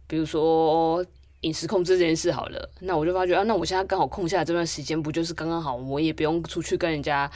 [0.06, 1.04] 比如说
[1.40, 2.70] 饮食控制这件事好了。
[2.80, 7.30] 那我就发觉啊，那我现在刚好空下来这段时间，不就是刚刚好，我也不用出去跟人家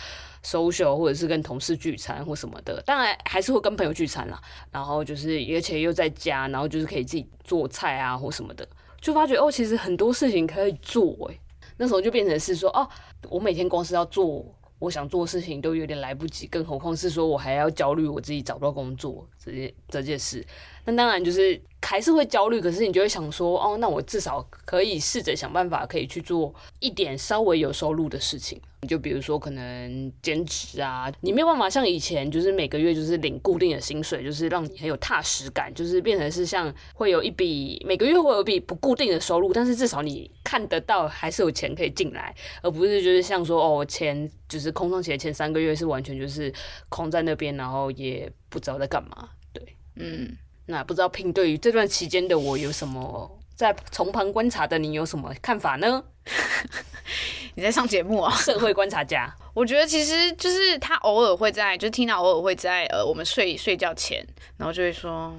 [0.44, 2.83] social，或者是跟同事聚餐或什么的。
[2.85, 4.38] 当然还是会跟朋友聚餐啦。
[4.70, 8.68] 然后就是而且又在家，然后就是可以自己做菜啊或什么的，
[9.01, 11.40] 就发觉哦，其实很多事情可以做诶。
[11.81, 12.87] 那时候就变成是说，哦，
[13.31, 14.44] 我每天光是要做。
[14.79, 20.47] 我想做事情都有点来不及，更何况是说我还要焦虑我自己找不到工作这件这件事。
[20.88, 28.59] 那当然就是还是会焦虑，可是你就会想说，哦，那我至少可以试着想办法，可以去做一点稍微有收入的事情。
[28.81, 46.51] 你就比如说可能兼职啊，你没有办法像以前，就是每个月就是领固定的薪水，就是让你很有踏实感，就是变成是像会有一笔每个月会有一笔不固定的收入，但是至少你看得到还是有钱可以进来，而不是就是像说哦，钱就是空窗期的前三个月是完全就是
[46.88, 49.29] 空在那边，然后也不知道在干嘛。
[49.53, 50.37] 对，嗯，
[50.70, 56.04] 那不知道 Pin 对于这段期间的我有什么在从旁观察的你有什么看法呢？
[57.57, 58.31] 你在上节目啊？
[58.37, 64.24] 社会观察家， 我觉得其实就是他偶尔会在，就是 Tina 偶尔会在呃我们睡睡觉前，
[64.57, 65.35] 然后就会说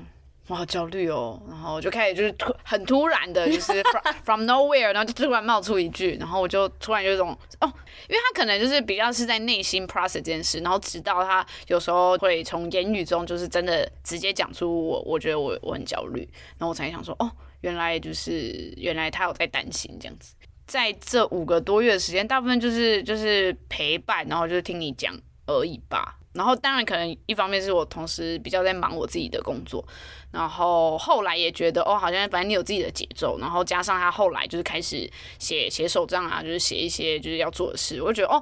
[0.49, 7.29] 我好焦虑哦，然后就开始就是突很突然的，就是 from, from nowhere，然后就突然冒出一句，然后我就突然有一种
[7.61, 7.71] 哦，
[8.07, 17.31] 因为他可能就是比较是在内心 process 这件事，然后直到他有时候会从言语中就是真的直接讲出我，我觉得我我很焦虑，然后我才想说哦，
[17.61, 20.33] 原来就是原来他有在担心这样子。
[20.65, 26.18] 在这五个多月的时间，大部分就是就是陪伴，然后就是听你讲而已吧。
[26.39, 29.85] 然后当然可能一方面是我同时比较在忙我自己的工作，
[30.31, 38.41] 然后后来也觉得哦，好像反正你有自己的节奏，然后加上他后来就是开始写写手账啊，就是写一些就是要做的事，我就觉得哦，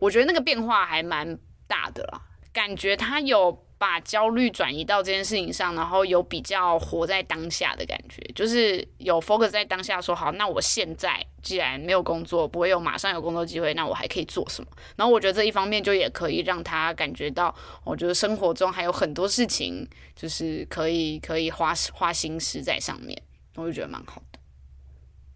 [0.00, 2.20] 我觉得那个变化还蛮大的啦，
[2.52, 3.64] 感觉他有。
[3.78, 14.68] 把焦虑转移到这件事情上，然后有比较活在当下的感觉，就是有 focus 在当下，说好，那我现在既然没有工作，不会有马上有工作机会，那我还可以做什么？
[14.96, 23.20] 然后我觉得这一方面就也可以让他感觉到，我觉得生活中还有很多事情，就是可以可以花花心思在上面，
[23.56, 24.38] 我就觉得蛮好的。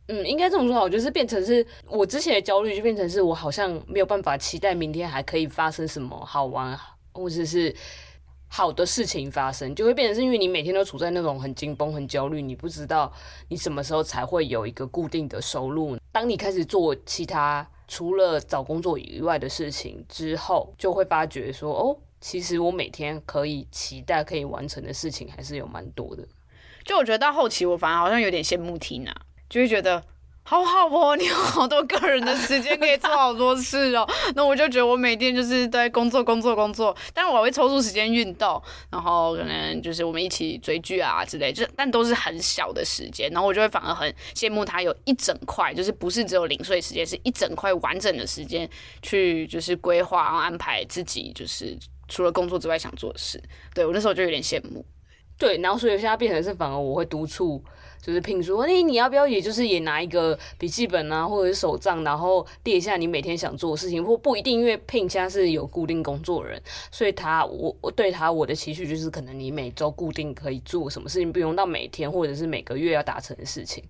[0.08, 6.80] 嗯，应该这么说好，就是变成是我之前的焦虑，就变成是我好像没有办法期待明天还可以发生什么好玩，
[7.12, 7.76] 或者是。
[8.52, 13.10] 好的事情发生，就会变成是因为你每天都处在那种很紧绷、很焦虑，你不知道
[13.48, 15.96] 你什么时候才会有一个固定的收入。
[16.10, 26.26] 当你开始做其他除了找工作以外的事情之后，就会发觉说，哦，其实我每天可以期待可以完成的事情还是有蛮多的。
[26.84, 29.14] 就我觉得到后期，我反而好像有点羡慕缇娜
[29.48, 30.04] 就会觉得。
[30.50, 34.04] 好好哦，你有好多个人的时间可以做好多事哦。
[34.34, 38.60] 那我就觉得我每天就是在工作、工作、工作，但是我会抽出时间运动，
[38.90, 43.30] 然后可能就是我们一起追剧啊之类，就但都是很小的时间。
[43.30, 48.68] 然后我就会反而很羡慕他有一整块，就是不是只有零碎时间，是一整块完整的时间
[49.02, 53.40] 去就是规划、然后安排自己，就是除了工作之外想做的事。
[53.72, 54.84] 对，我那时候就有点羡慕。
[55.38, 57.62] 对，然后所以现在变成是反而我会督促。
[58.02, 66.60] 就是聘说，哎，你要不要也就是也拿一个笔记本啊，或者是手账，然后列一下你每天想做的事情，或不一定，因为聘现在是有固定工作人，
[66.90, 73.84] 所以他我我对他我的期许就是，可能你每周固定可以做什么事情，不用到每天或者是每个月要达成的事情。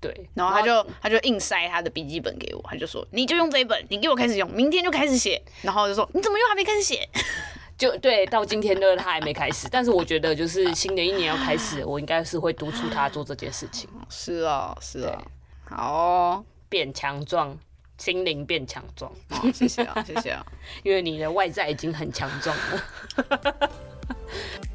[0.00, 7.08] 对，然后他就他就硬塞他的笔记本给我，他就说，你就用这一本，你给我开始用，明天就开始写，然后就说，你怎么又还没开始写？
[7.78, 9.68] 就对，到今天呢，他还没开始。
[9.70, 13.88] 但是我觉得，就是新的一年要开始，我应该是会督促他做这件事情。
[14.08, 15.22] 是啊，是啊，
[15.64, 17.58] 好哦，变强壮，
[17.98, 19.10] 心灵变强壮。
[19.30, 20.44] 哦，谢谢啊，谢谢啊，
[20.84, 23.70] 因为你的外在已经很强壮了。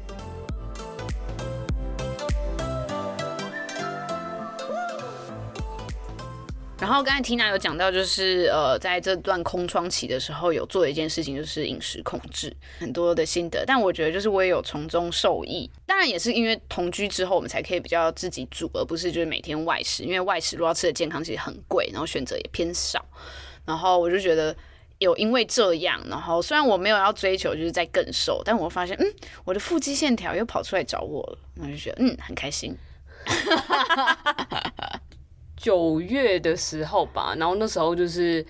[6.80, 13.64] 然后刚才 Tina 有讲到，就是呃，在这段空窗期的时候，有做一件事情，就是饮食控制，很多的心得。
[13.66, 15.68] 但我觉得，就是我也有从中受益。
[15.84, 20.04] 当然，也是因为同居之后，我们才可以比较自己煮，而不是就是每天外食。
[20.04, 23.04] 因为外食如果要吃的健康，其实很贵，然后选择也偏少。
[23.66, 24.54] 然后我就觉得，
[24.98, 29.06] 有因为这样，然后虽然我没有要追求就是在更瘦，但我发现，嗯，
[29.44, 32.74] 我的腹肌线条又跑出来找我了，我就觉得，嗯，很开心。
[35.58, 38.44] 九月的时候吧，然后那时候就是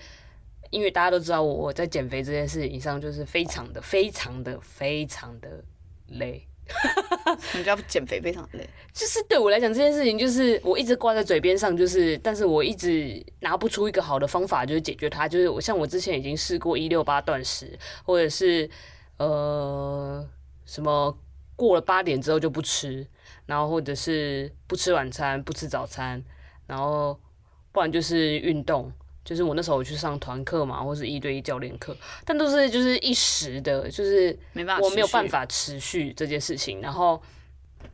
[0.69, 5.63] 因为大家都知道我在减肥这件事情上就是非常的、非常的、非常的
[6.07, 6.45] 累。
[7.55, 15.27] 你知道减肥非常累， 就是对我来讲这件事情就是我一直挂在嘴边上，就是但是我一直拿不出一个好的方法，就是解决它。
[15.27, 18.69] 就是我像我之前已经试过一六八断食，或者是
[19.17, 20.23] 呃
[20.63, 21.17] 什么
[21.55, 23.07] 过了八点之后就不吃，
[23.47, 26.23] 然后或者是不吃晚餐、不吃早餐。
[26.69, 27.19] 然后，
[27.71, 28.91] 不然就是运动，
[29.25, 34.37] 就是我那时候去上团课嘛，或是一对一教练课，但都是就是一时的，就是
[34.79, 36.79] 我没有办法持续这件事情。
[36.79, 37.19] 然后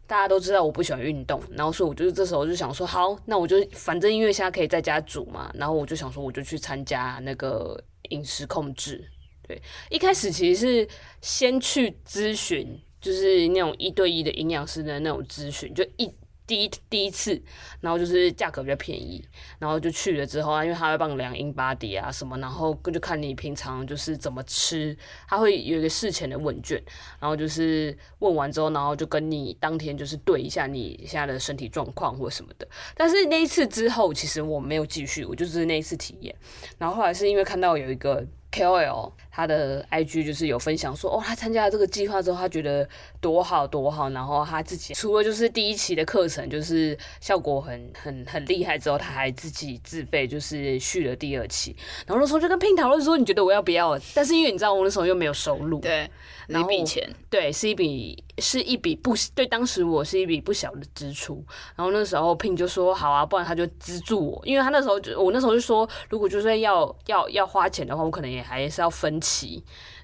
[0.05, 9.09] 大家都知道我不喜欢运动，然后所以我就是这时候就想说，好，那我就反正因为现在可以在家煮嘛，然后我就想说，我就去参加那个饮食控制。
[9.47, 10.87] 对，一开始其实是
[11.21, 16.13] 先去咨询，就是那种一对一的营养师的那种咨询，就一。
[16.47, 17.41] 第一第一次，
[17.81, 19.23] 然后就是价格比较便宜，
[19.59, 24.95] 然后就去了之后啊，因为他会帮你量 InBody 啊什么，然后就看你平常就是怎么吃，
[25.27, 26.81] 他会有一个事前的问卷，
[27.19, 32.67] 然后就是问完之后，然后就跟你当天就是对一下你现在的身体状况或什么的。
[32.95, 36.35] 但是那一次之后，其实我没有继续，我就是那一次体验，
[36.77, 38.25] 然后后来是因为看到有一个。
[38.55, 42.87] KOL 他的 IG 就是有分享说，哦，他参加了这个计划之后，他觉得
[43.19, 51.75] 多好多好，然后他自己除了就是第一期的课程就是效果很很很厉害之后，他还自己自费就是续了第二期，
[52.07, 53.99] 然后那时候就跟 Pin 讨论说，你觉得我要不要？
[54.13, 56.09] 但是因为你知道我那时候又没有收入，对，
[56.47, 61.43] 一笔钱，对，是一笔是一笔不对，当时我是一笔不小的支出，
[61.75, 68.45] 然后那时候 Pin 就说好啊，不然他就资助我，因为他那时候就我那时候就说，如果就是要要要花钱的话，我可能也。
[68.45, 69.63] 还是要分期，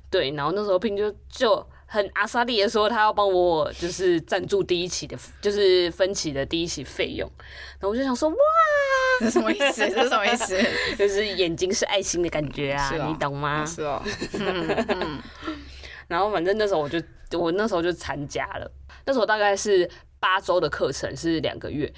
[0.10, 7.30] 对，然后那时候 Pin 就就很阿萨利的说，他要帮我就是赞助第一期的，就是分期的第一期费用，
[7.80, 8.36] 然后我就想说，哇，
[9.20, 9.88] 这什么意思？
[9.88, 10.60] 这什么意思？
[10.98, 13.64] 就是眼睛是爱心的感觉啊，哦、你懂吗？
[13.64, 14.02] 是哦。
[16.12, 17.00] 然后反正那时候我就
[17.40, 18.70] 我那时候就参加了，
[19.06, 21.92] 那时候大概是八周的课程，是两个月，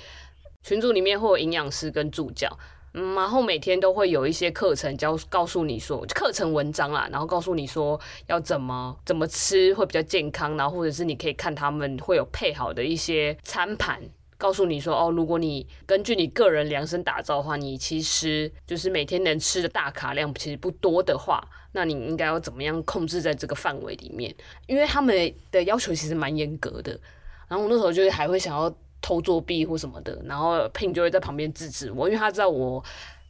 [0.61, 2.47] 群组里面会有营养师跟助教。
[2.93, 13.99] 嗯，然后每天都会有一些课程教告诉你说课程文章啦，然后告诉你说要怎么怎么吃会比较健康，然后或者是你可以看他们会有配好的一些餐盘，
[14.43, 21.41] 告诉你说哦，如果你根据你个人量身打造的话，你其实就是每天能吃的大卡量其实不多的话，
[21.71, 24.35] 那你应该要怎么样控制在这个范围里面？
[24.67, 26.99] 因为他们的要求其实蛮严格的，
[27.47, 28.75] 然后我那时候就是还会想要。
[29.05, 32.81] 偷作弊或什么的，然后 Pin 就会在旁边制止我，因为他知道我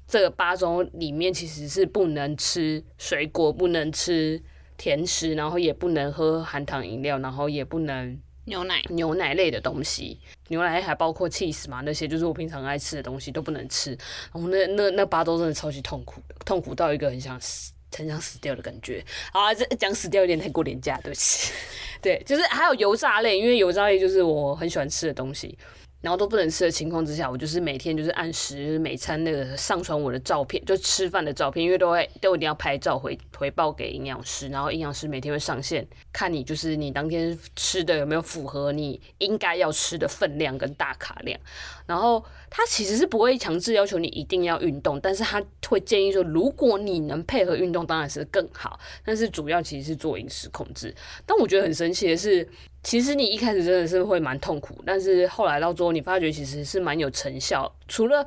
[0.07, 4.39] 这个八周里面其实是不能吃水果，不能吃
[4.77, 8.15] 甜食，然后也不能喝含糖饮料，然后也不能
[8.45, 13.91] 牛奶牛奶类的东西，牛奶还包括 cheese 嘛，那些就是我平常爱吃的东西都不能吃。
[14.33, 17.71] 然后那那那八周真的超级痛苦，痛苦到一个很想死。
[17.95, 21.53] 很想死掉的感觉，好啊，这讲死掉有点太过廉价，对不起。
[22.01, 25.55] 对，就是还有油炸类，因为油炸类就是我很喜欢吃的东西。
[26.03, 41.39] 然后都不能吃的情况之下，我就是每天就是按时每餐那个上传我的照片，就吃饭的照片，因为都会都一定要拍照回回报给营养师，然后营养师每天会上线看你就是你当天吃的有没有符合你应该要吃的分量跟大卡量。
[41.85, 48.77] 然后他其实是不会强制要求你一定要运动，但是他会建议说，如果你能配合运动，当然是更好。
[49.05, 50.93] 但是主要其实是做饮食控制。
[51.25, 52.45] 但我觉得很神奇的是。
[52.83, 57.73] 其实你一开始真的是会蛮痛苦，但是后来到最后你发觉其实是蛮有成效。
[57.87, 58.25] 除了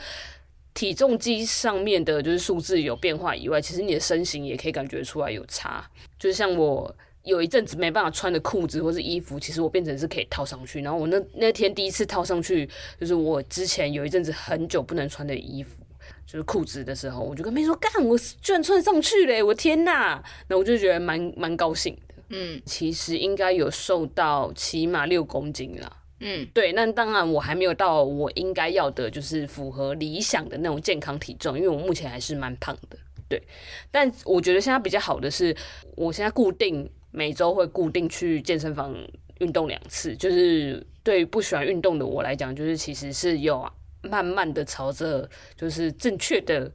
[0.73, 5.89] 体重机上面的就是数字有变化以外，其实你的身形也可以感觉出来有差。
[6.19, 10.81] 就是像我有一阵子没办法穿的裤子或是衣服，其实我变成是可以套上去。
[10.81, 15.71] 然后我那那天第一次套上去，就是我之前有一阵子很久不能穿的衣服，
[16.27, 19.43] 就是裤子的时候，我就跟妹说干，我居然穿上去嘞！
[19.43, 21.97] 我天呐，那我就觉得蛮蛮高兴。
[22.29, 25.97] 嗯，其实应该有瘦到起码六公斤了。
[26.20, 32.99] 嗯，对，那当然我还没有到我应该要的，就是符合理想的那种健康体重，因为我目前还是蛮胖的。
[33.29, 33.43] 对，
[33.91, 35.55] 但我觉得现在比较好的是，
[35.95, 38.97] 我现在固定每周会固定去健身房
[39.41, 43.70] 运动两次，就是对于不喜欢运动的我来讲，就是其实是有
[44.01, 46.72] 慢慢的朝着就是正确的，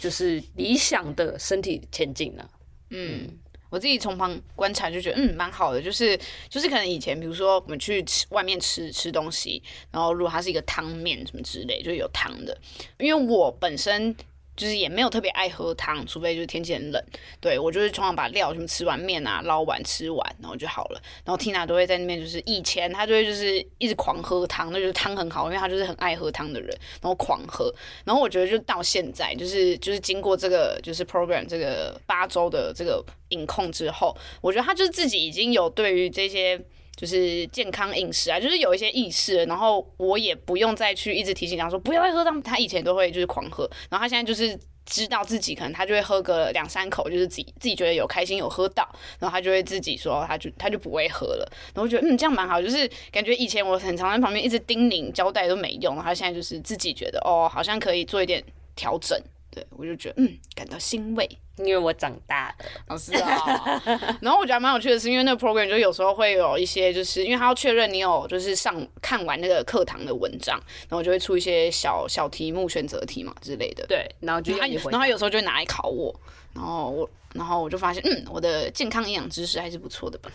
[0.00, 2.50] 就是理想的身体前进了。
[2.90, 3.28] 嗯。
[3.70, 12.56] 我自己从旁观察就觉得，嗯，蛮好的，就是就是可能以前，比如说我们去吃外面吃吃东西，然后如果它是一个汤面什么之类，就有汤的，
[12.98, 14.14] 因为我本身。
[14.58, 17.02] 就是也没有特别爱喝汤，除非就是天气很冷。
[17.40, 21.00] 对，我就是通常把料什么吃完面啊捞完吃完，然后就好了。
[21.24, 26.68] 然后 Tina 都会在那边，就是以前他就会就是一直狂喝汤，那就是汤很好，因为他就是很爱喝汤的人，
[27.00, 27.72] 然后狂喝。
[28.04, 36.60] 然后我觉得就到现在，就是就是经过这个就是 program 这个八周的这个饮控之后，我觉得他就是自己已经有对于这些。
[36.98, 42.42] 就是健康饮食啊，就是有一些意识，然后我也不用再去一直提醒他说不要再喝汤。
[42.42, 48.84] 他以前都会就是狂喝，然后他现在就是知道自己可能他就会喝个两三口，就是自己自己觉得有开心有喝到，
[49.20, 51.48] 然后他就会自己说他就他就不会喝了。
[51.72, 58.42] 然后我觉得嗯这样蛮好，就是感觉以前我很常在旁边一直叮咛交代都没用，然后他现在就是自己觉得哦好像可以做一点
[58.74, 59.16] 调整。
[59.58, 62.54] 对，我就觉得嗯，感到欣慰，因为我长大了。
[62.86, 63.82] 哦，是啊。
[64.20, 70.56] 然后我觉得蛮有趣的是，因为那个 program 就有时候会有一些，就是因为他要确认你有就是上看完那个课堂的文章，
[70.88, 73.84] 然后就会出一些小小题目、选择题嘛之类的。
[73.88, 76.14] 对，然后就他，然后他有时候就会拿来考我，
[76.54, 80.30] 然后我，然后我就发现，嗯，我的健康营养知识还是不错的吧。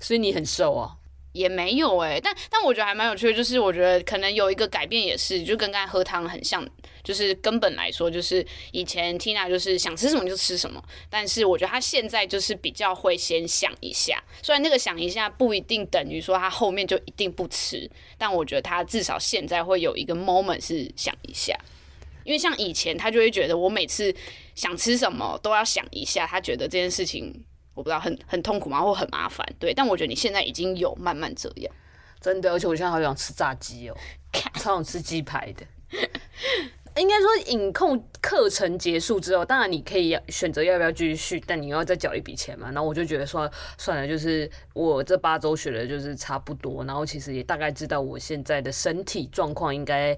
[0.00, 0.96] 所以你很瘦啊。
[1.34, 6.64] 也没有哎、但但我觉得还蛮有趣的，就是我觉得可能有一个改变也是，就跟刚才喝汤很像，
[7.02, 10.80] 就是根本来说，就是以前 Tina 就是想吃什么就吃什么，
[11.10, 21.58] 但是我觉得他现在就是比较会先想一下，虽然那个想一下不一定等于说他后面就一定不吃，但我觉得他至少现在会有一个 moment 是想一下，
[22.22, 24.14] 因为像以前他就会觉得我每次
[24.54, 27.44] 想吃什么都要想一下，他觉得这件事情。
[27.74, 28.80] 我不知道很很痛苦吗？
[28.80, 29.46] 或很麻烦？
[29.58, 31.74] 对，但我觉得你现在已经有慢慢这样，
[32.20, 32.52] 真的。
[32.52, 33.96] 而且我现在好想吃炸鸡哦，
[34.54, 35.66] 超想吃鸡排的。
[36.96, 42.70] 应该说，影控课程结束之后，当然你可以选择要不要继续续，但你要再缴一笔钱嘛。
[42.70, 50.16] 然后我就觉得说，算了，就是我这八周学的就是差不多，然后其实也大概知道我现在的身体状况应该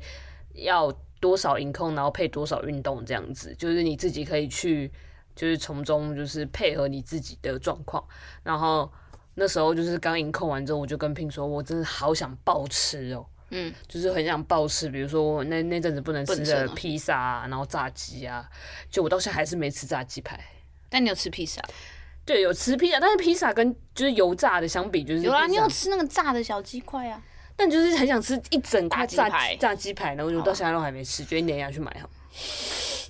[0.53, 4.93] 要多少影控，然后配多少运动这样子，就是你自己可以去。
[5.37, 8.03] 就是从中就是配合你自己的状况，
[8.43, 8.91] 然后
[9.35, 18.49] 那时候就是刚饮控完之后，我就跟 Pin 说，我真的好想暴吃哦，嗯，就是很想暴吃，比如说我那那阵子不能吃的披萨啊，然后炸鸡啊，
[18.91, 20.43] 就我到现在还是没吃炸鸡排。
[20.89, 21.61] 但你有吃披萨？
[22.25, 27.23] 对，有吃披萨，但是披萨跟就是油炸的相比，就是有啊，你有吃那个炸的小鸡块啊？
[27.55, 32.09] 但就是很想吃一整块炸鸡排，炸鸡排，然后我到现在都还没吃，决定等一下去买哈。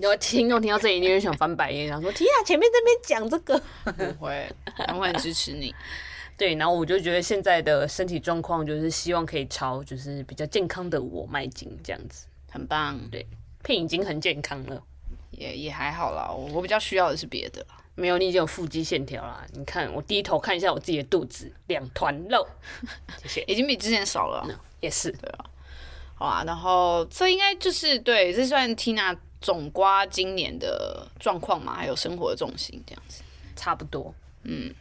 [0.01, 4.51] 然后听众听到这里，你会想翻白眼，想说：天啊，前面这边讲这个，不会，
[4.89, 5.75] 我会很支持你。
[6.37, 12.99] 对，然后我就觉得现在的身体状况，就是希望可以朝就是比较健康的我迈进，这样子很棒。
[13.11, 13.27] 对
[13.65, 14.83] ，Pin 已经很健康了，
[15.31, 16.31] 也也还好啦。
[16.31, 19.47] 我比较需要的是别的，没有，你已经有腹肌线条啦。
[19.55, 22.47] 你看，我低头看一下我自己的肚子，两团肉，
[23.25, 24.45] 谢谢，已经比之前少了。
[24.47, 25.47] No, 也是，对啊。
[26.19, 29.17] 好啊，然后这应该就是对，这算 Tina
[29.47, 33.23] 总瓜今年的状况嘛，还有生活的重心这样子，
[33.55, 34.75] 差不多，嗯。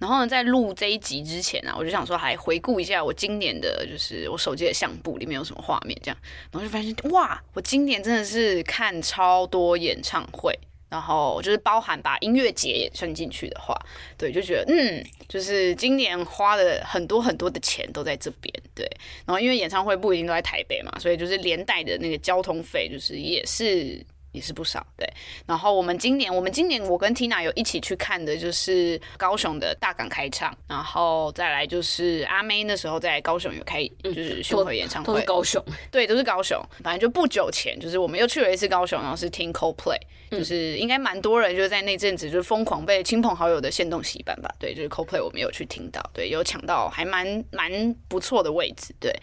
[0.00, 6.18] 然后呢，在录这一集之前啊，我就想说，还回顾一下我今年的，就是我手机的相簿里面有什么画面，这样，
[6.50, 10.58] 然后就发现，哇，我今年真的是看超多演唱会，
[10.92, 13.74] 然后就是包含把音乐节也算进去的话，
[14.18, 18.86] 对，就觉得，嗯，就是今年花了很多很多的钱都在这边，对，
[19.24, 24.04] 然后因为演唱会不一定都在台北嘛，所以就是连带的那个交通费，就是也是。
[24.32, 25.08] 也是不少，对。
[25.46, 36.60] 然后我们今年，我们今年我跟 Tina 有一起去看的，就是高雄的大港开唱，然后再来就是阿妹那时候在高雄有开，就是巡回演唱会，都是高雄， 对，都是高雄。
[36.82, 39.98] 反正就不久前，就是我们又去了一次高雄，然后是听 Coldplay，
[40.30, 49.14] 就是应该蛮多人就在那阵子就是疯狂被亲朋好友的限动洗版吧，对，就是 Coldplay 我们有去听到，对，有抢到还蛮蛮不错的位置，对。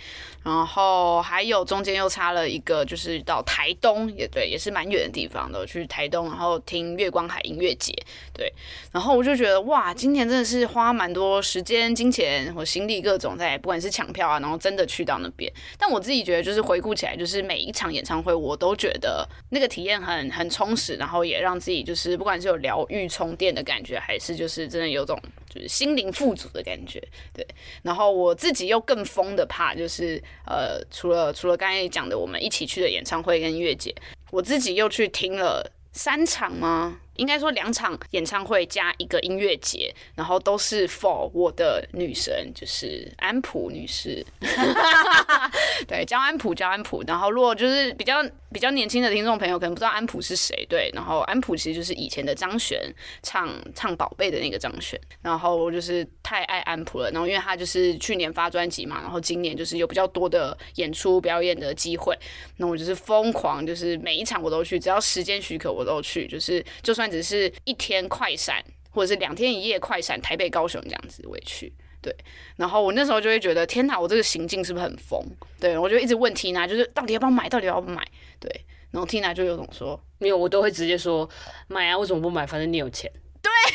[0.44, 4.99] 然后还有中间又插了一个，就是到台东，也对，也是蛮远。
[5.04, 7.94] 的地方都去台东，然后听月光海音乐节，
[8.34, 8.52] 对，
[8.92, 15.52] 然后我就觉得哇，今年真的是花蛮多时间、金钱和心力各种在，不管是抢票啊，然后真的去到那边。
[15.78, 25.20] 但我自己觉得，就是回顾起来，就是每一场演唱会，我都觉得那个体验很很充实，然后也让自己就是不管是有疗愈、充电的感觉，还是就是真的有种
[25.50, 27.02] 就是心灵富足的感觉，
[27.34, 27.46] 对。
[27.82, 33.94] 然后我自己又更疯的怕，就是呃，除了除了刚才讲的我们一起去的演唱会跟音乐节。
[34.32, 37.00] 我自己又去听了三场吗？
[37.20, 44.26] 应该说两场演唱会加一个音乐节，然后都是 for 我的女神，就是安普女士。
[45.86, 47.04] 对，叫安普，叫安普。
[47.06, 50.66] 然后如果就是比较比较年轻的听众朋友，可能不知道安普是谁。
[50.70, 52.82] 对，然后安普其实就是以前的张悬，
[53.22, 54.98] 唱唱宝贝的那个张悬。
[55.22, 57.12] 然后我就是太爱安普了。
[57.12, 62.18] 然后因为他就是去年发专辑嘛，然后今年就是有比较多的演出表演的机会，
[62.58, 67.09] 那我就是疯狂，就是每一场我都去，只要时间许可我都去，就是就算。
[67.10, 72.16] 只是一天快闪，或者是两天一夜快闪，台北、高雄这样子我也去，对。
[72.56, 75.24] 然后我那时候就会觉得，天哪，我这个行径是不是很疯？
[75.60, 78.06] 对，我就一直问 Tina，就是到底要不要买，到底要不要买？
[78.40, 78.50] 对。
[78.92, 81.30] 然后 Tina 就有种说，没有，我都会直接说
[81.68, 82.46] 买啊，为什么不买？
[82.46, 83.12] 反正你有钱。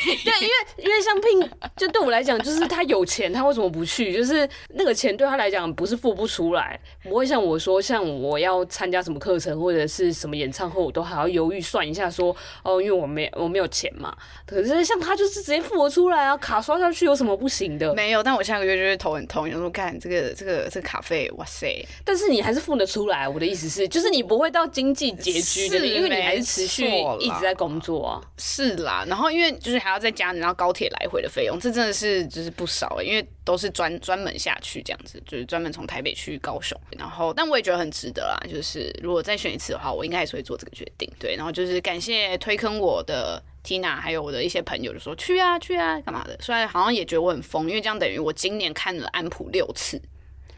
[0.03, 4.13] 对， 对，因为因为像 Pin，就对我来讲，就是他有钱，他为什么不去？
[4.13, 14.15] 就是那个钱对他来讲不是付不出来，不会像我说，像我要参加什么课程或者是什么演唱会，我都还要犹豫算一下，说哦，因为我没我没有钱嘛。
[14.45, 17.93] 可是像他就是直接付了出来啊，卡刷下去有什么不行的？
[17.93, 21.85] 没有，但我下个月就会头很痛，有时候看这个这个这个卡费，哇塞！
[22.03, 23.27] 但是你还是付得出来。
[23.27, 26.87] 我的意思是，就是你不会到经济拮据的，因为你还是持续
[27.19, 28.21] 一直在工作啊。
[28.37, 30.25] 是啦，然后因为就是还要再加。
[30.35, 36.77] 然后高铁来回的费用，这真的是就是不少，因为都是专专门下去这样子，就是专门从台北去高雄。
[36.97, 38.37] 然后，但我也觉得很值得啦。
[38.49, 41.09] 就是如果再选一次的话，我应该还是会做这个决定。
[41.19, 46.37] 对，然后就是感谢推坑我的 Tina，还有我的一些朋友，就说去啊去啊干嘛的。
[46.41, 50.01] 虽然好像也觉得我很疯，因为这样等于我今年看了安普六次，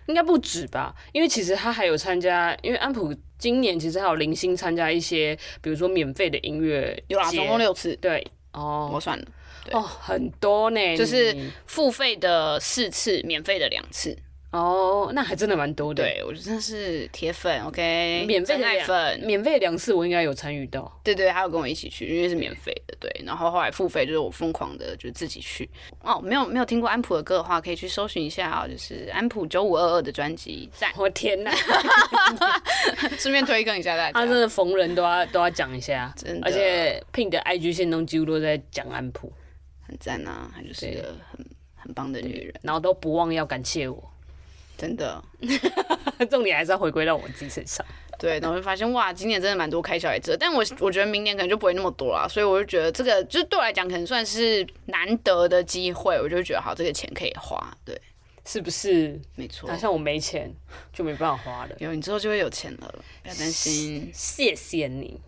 [0.07, 0.95] 应该不止吧？
[1.11, 7.95] 因为其实他还有参加，因为安普今年其实还有零星参加一些，比如说免费的音乐，有啦，总共六次。
[7.97, 8.25] 对，
[8.57, 9.25] 哦，我算了。
[9.71, 11.35] 哦，很多呢，就是
[11.65, 14.17] 付费的四次，免费的两次。
[14.49, 16.03] 哦，那还真的蛮多的。
[16.03, 20.99] 对，我真的是铁粉，OK，免费的粉，免费两次我应该有参与到。
[21.03, 22.95] 对对，还有跟我一起去，因为是免费的。
[22.99, 25.69] 对，然后后来付费就是我疯狂的，就自己去。
[26.01, 30.69] 哦，没有没有听过安普的歌的话，可以去搜寻一下啊，就是安普九五二二的专辑。
[30.73, 30.91] 赞！
[30.95, 31.51] 我天哪！
[33.19, 36.47] 顺便推更一下大家，他真的逢人都要都要讲一下，真的。
[36.47, 39.31] 而且 Pink 的 IG 限动几乎都在讲安普。
[39.85, 41.45] 很赞啊，她就是一个很
[41.75, 44.11] 很棒的女人，然后都不忘要感谢我，
[44.77, 45.23] 真的，
[46.29, 47.85] 重点还是要回归到我自己身上。
[48.19, 57.99] 对，然后就发现哇，今年真的蛮多开小孩子，但我我觉得明年可能就不会那么多了，所以我就觉得这个就是对我来讲可能算是难得的机会，我就觉得好，这个钱可以花，对，
[58.43, 59.19] 是不是？
[59.35, 60.51] 没错，好像我没钱
[60.91, 65.19] 就没办法花了，有你之后就会有钱了，不要担心，谢谢你。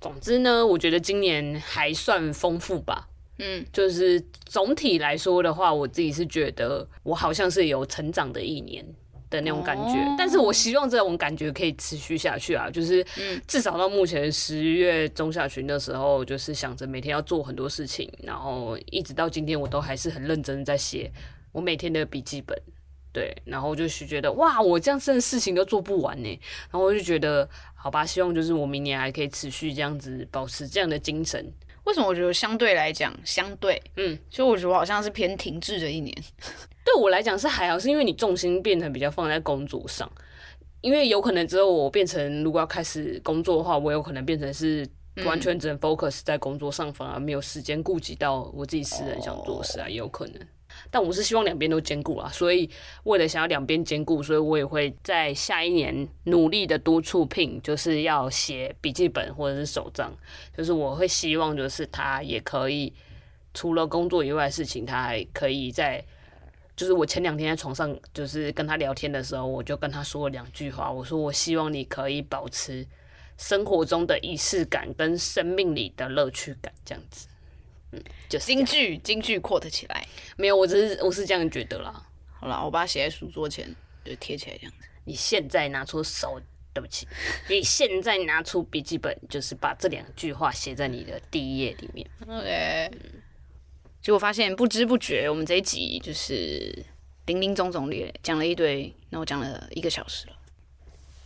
[0.00, 3.09] 总之呢，我觉得今年还算丰富吧。
[3.40, 8.84] 嗯，就是总体来说的话，我自己是觉得我好像是有成长的一年。
[9.30, 9.94] 的那种感觉。
[10.18, 13.06] 但是我希望这种感觉可以持续下去啊，就是
[13.46, 21.08] 至少到目前十月中下旬的时候，就是想着每天要做很多事情，然后一直到今天，我都还是很认真在写
[21.52, 22.60] 我每天的笔记本。
[23.12, 26.40] 对，然后就是觉得哇，我这样真的事情都做不完呢。
[26.68, 31.52] 然后我就觉得，好吧，希望就是我明年还可以持续这样子，保持这样的精神。
[31.84, 36.14] 为什么我觉得相对来讲，相对，嗯，所以我觉得我好像是偏停滞的一年。
[36.84, 40.10] 对我来讲是还好，是因为你重心变成比较放在工作上，
[40.80, 44.86] 因为有可能之后我变成如果要开始工作的话，我有可能变成是
[45.24, 50.40] 完全只能 focus 在工作上，反而没有时间顾及到我自己私人想做的事啊，也有可能。
[50.90, 52.70] 但我是希望两边都兼顾啊，所以
[53.04, 60.12] 为了想要两边兼顾，所以我也会在下一年努力的督促聘就是要写笔记本或者是手账，
[60.56, 62.92] 就是我会希望就是他也可以
[63.52, 66.04] 除了工作以外的事情，他还可以在，
[66.76, 72.86] 就是我前两天在床上就是跟他聊天的时候，我就跟他说了两句话，我说我希望你可以保持
[73.36, 77.26] 生活中的仪式感跟生命里的乐趣感，这样子。
[77.92, 80.06] 嗯，就是金句，金句 quote 起来。
[80.36, 82.06] 没有，我只是我是这样觉得啦。
[82.32, 83.74] 好啦，我把它写在书桌前，
[84.04, 84.86] 就贴起来这样子。
[85.04, 86.40] 你现在拿出手，
[86.72, 87.06] 对不起，
[87.48, 92.06] 你现在拿出笔记本，就是把这两句话写在你的第一页里面。
[92.26, 92.90] OK。
[94.00, 96.84] 结果发现不知不觉，我们这一集就是
[97.26, 100.32] 零零总总列讲了一堆，那我讲了一个小时了。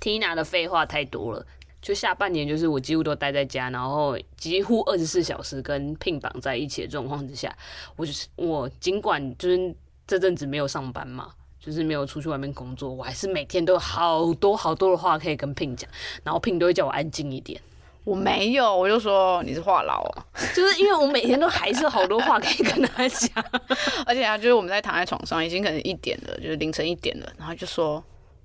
[0.01, 1.47] Tina 的废话太多了。
[1.85, 7.55] 就下半年，就是我几乎都待在家，然后几乎二十四小时跟 Pin 绑在一起的状况之下，
[7.97, 9.75] 我就是我尽管就是
[10.07, 11.29] 这阵子没有上班嘛，
[11.61, 15.91] 就是没有出去外面工作，我还是每天都有好多好多的话可以跟 Pin 讲，
[16.23, 17.61] 然后 Pin 都会叫我安静一点。
[18.05, 23.45] 我没有，我就说你是话痨啊，就是因为我每天都还是好多话可以跟他讲，
[24.07, 28.03] 而且啊，就是我们在躺在床上，已经可能一点了，就是凌晨一点了，然后就说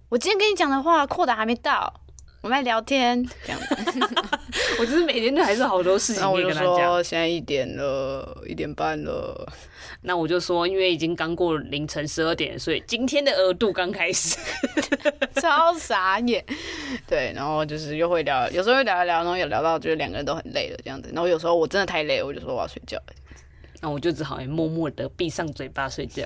[0.09, 1.93] 我今天跟你讲的话，扩的还没到。
[2.41, 3.99] 我们来聊天，这样子。
[4.79, 7.03] 我就是每天都还是好多事情可以跟他讲。
[7.03, 9.45] 现在一点了，一点半了。
[10.01, 14.37] 那我就说，因为已经刚过凌晨十二点，所以今天的额度刚开始，
[15.41, 16.43] 超傻眼。
[17.05, 21.09] 对，然后就是又会聊，有时候会聊一聊，然后有聊到就是两个人都很累了这样子。
[21.13, 23.13] 然后有时候我真的太累了，我就说我要睡觉了。
[23.81, 26.23] 那我就只好默默的闭上嘴巴睡觉。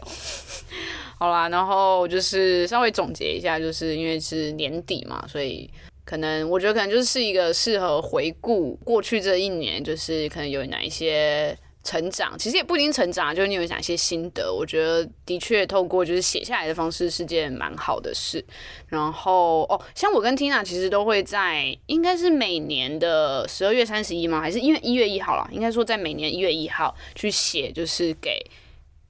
[1.18, 5.68] 好啦，然后就是稍微总结一下，就是因为是年底嘛，所以。
[6.06, 14.54] 可能我觉得可能就是一个适合回顾过去这一年，就是可能有哪一些成长，其实也不一定成长，就是你有哪些心得。
[14.54, 18.44] 我觉得的确透过就是写下来的方式是件蛮好的事。
[18.88, 24.42] 然后哦，像我跟 Tina 其实都会在应该是每年的十二月三十一吗？
[24.42, 25.50] 还是因为一月一号啦？
[25.52, 28.40] 应该说在每年一月一号去写，就是给。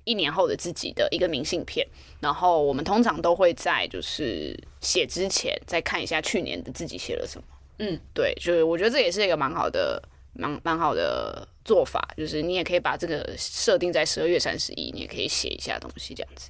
[0.05, 1.87] 一年后的自己的一个明信片，
[2.23, 7.43] 然后我们通常都会在就是写之前再看一下去年的自己写了什么。
[7.79, 10.01] 嗯，对，就是我觉得这也是一个蛮好的、
[10.33, 16.49] 蛮蛮好的做法，就是你也可以把这个设定在十二月三十一，你也可以写一下东西这样子。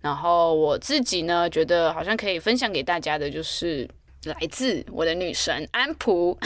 [0.00, 3.88] 然后我自己呢，觉得好像可以分享给大家的就是。
[4.24, 6.36] 来自我的女神安普，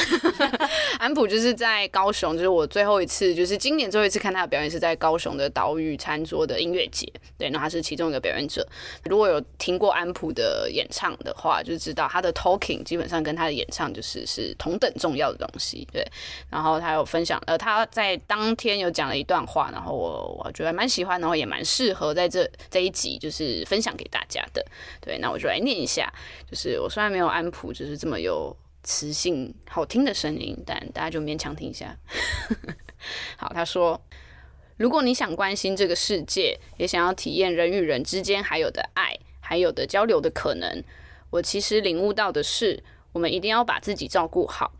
[1.00, 8.64] 安普就是在高雄，就是我最后一次，就是今年最后一次看她的表演是在高雄的岛屿餐桌的音乐节，对，那她是其中一个表演者。
[9.06, 16.06] 如果有听过安普的演唱的话，就知道她的 talking 基本上跟她的演唱就是是同等重要的东西，对。
[16.50, 24.62] 然后她有分享，呃，她在当天有讲了一段话，然后我我觉得蛮喜欢，然后也蛮适合在这这一集就是分享给大家的，
[25.00, 25.16] 对。
[25.18, 26.12] 那我就来念一下，
[26.48, 27.61] 就是我虽然没有安普。
[27.70, 31.94] 就是这么有磁性、好听的声音，但大家就勉强听一下。
[33.36, 34.00] 好，他说
[34.78, 40.82] ：“如果你想关心这个世界，也想要体验人与人之间还有的爱，还有的交流的可能，
[41.30, 42.82] 我其实领悟到的是，
[43.12, 44.72] 我们一定要把自己照顾好，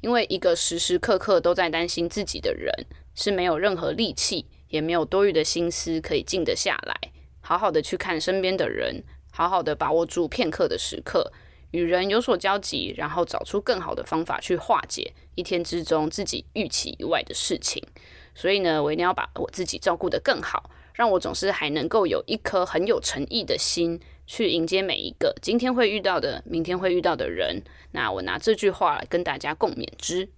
[0.00, 2.72] 因为一个时时刻刻都在担心自己的人，
[3.14, 11.32] 是没有任何力气，也没有多余的心思可以静得下来，好好的去看身边的人，好好的把握住片刻的时刻。”
[11.76, 17.82] 与人有所交集，然后找出更好的方法去化解一天之中自己预期以外的事情。
[18.34, 27.62] 所以呢，我一定要把我自己照顾得更好，让我总是还能够有一颗很有诚意的心去迎接每一个今天会遇到的、明天会遇到的人。
[27.92, 30.30] 那我拿这句话来跟大家共勉之，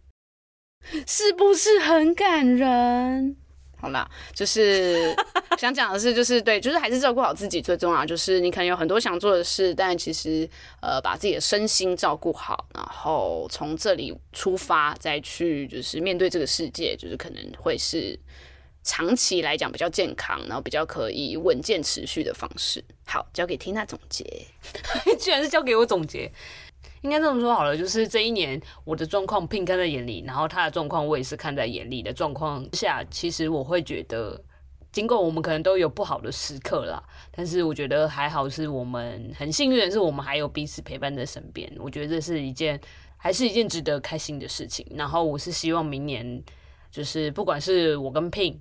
[1.07, 3.37] 是不是很感人？
[3.81, 5.15] 好啦，就是
[5.57, 8.05] 想讲的是，就是对，就是还是照顾好自己最重要。
[8.05, 10.49] 就是你可能有很多想做的事，但其实
[10.81, 18.19] 呃，把自己的身心照顾好，然后从这里出发，再去就是面对这个世界，就是可能会是
[18.83, 22.83] 长期来讲比较健康，然后比较可以稳健持续的方式。
[23.07, 24.25] 好，交给 Tina 总结。
[25.19, 26.31] 居然是交给我总结，
[27.03, 34.43] 应该这么说好了，就是这一年我的状况，Pin 看在眼里，然后他的状况我也是看在眼里的状况下，其实我会觉得，
[34.91, 41.71] 尽管我们可能都有不好的时刻啦，但是我觉得还好，是我们很幸运的是，我们还有彼此陪伴在身边。
[41.79, 42.81] 我觉得这是一件，
[43.17, 44.87] 还是一件值得开心的事情。
[44.97, 46.43] 然后我是希望明年，
[46.91, 48.59] 就是不管是我跟 Pin。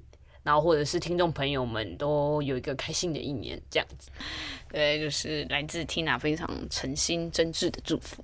[0.47, 4.09] 然后或者是听众朋友们都有一个开心的一年，这样子，
[4.71, 8.23] 对，就是来自 Tina 非常诚心真挚的祝福。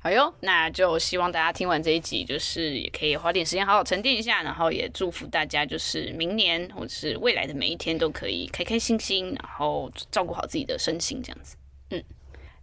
[0.00, 11.56] 好哟，那就希望大家听完这一集，就是也可以花点时间好好沉淀一下，然后也祝福大家，就是明年或者是未来的每一天都可以开开心心，然后照顾好自己的身心，这样子。
[11.90, 12.04] 嗯，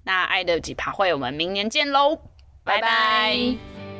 [0.05, 2.15] 那爱的几趴火，我们明年见喽，
[2.63, 3.90] 拜拜。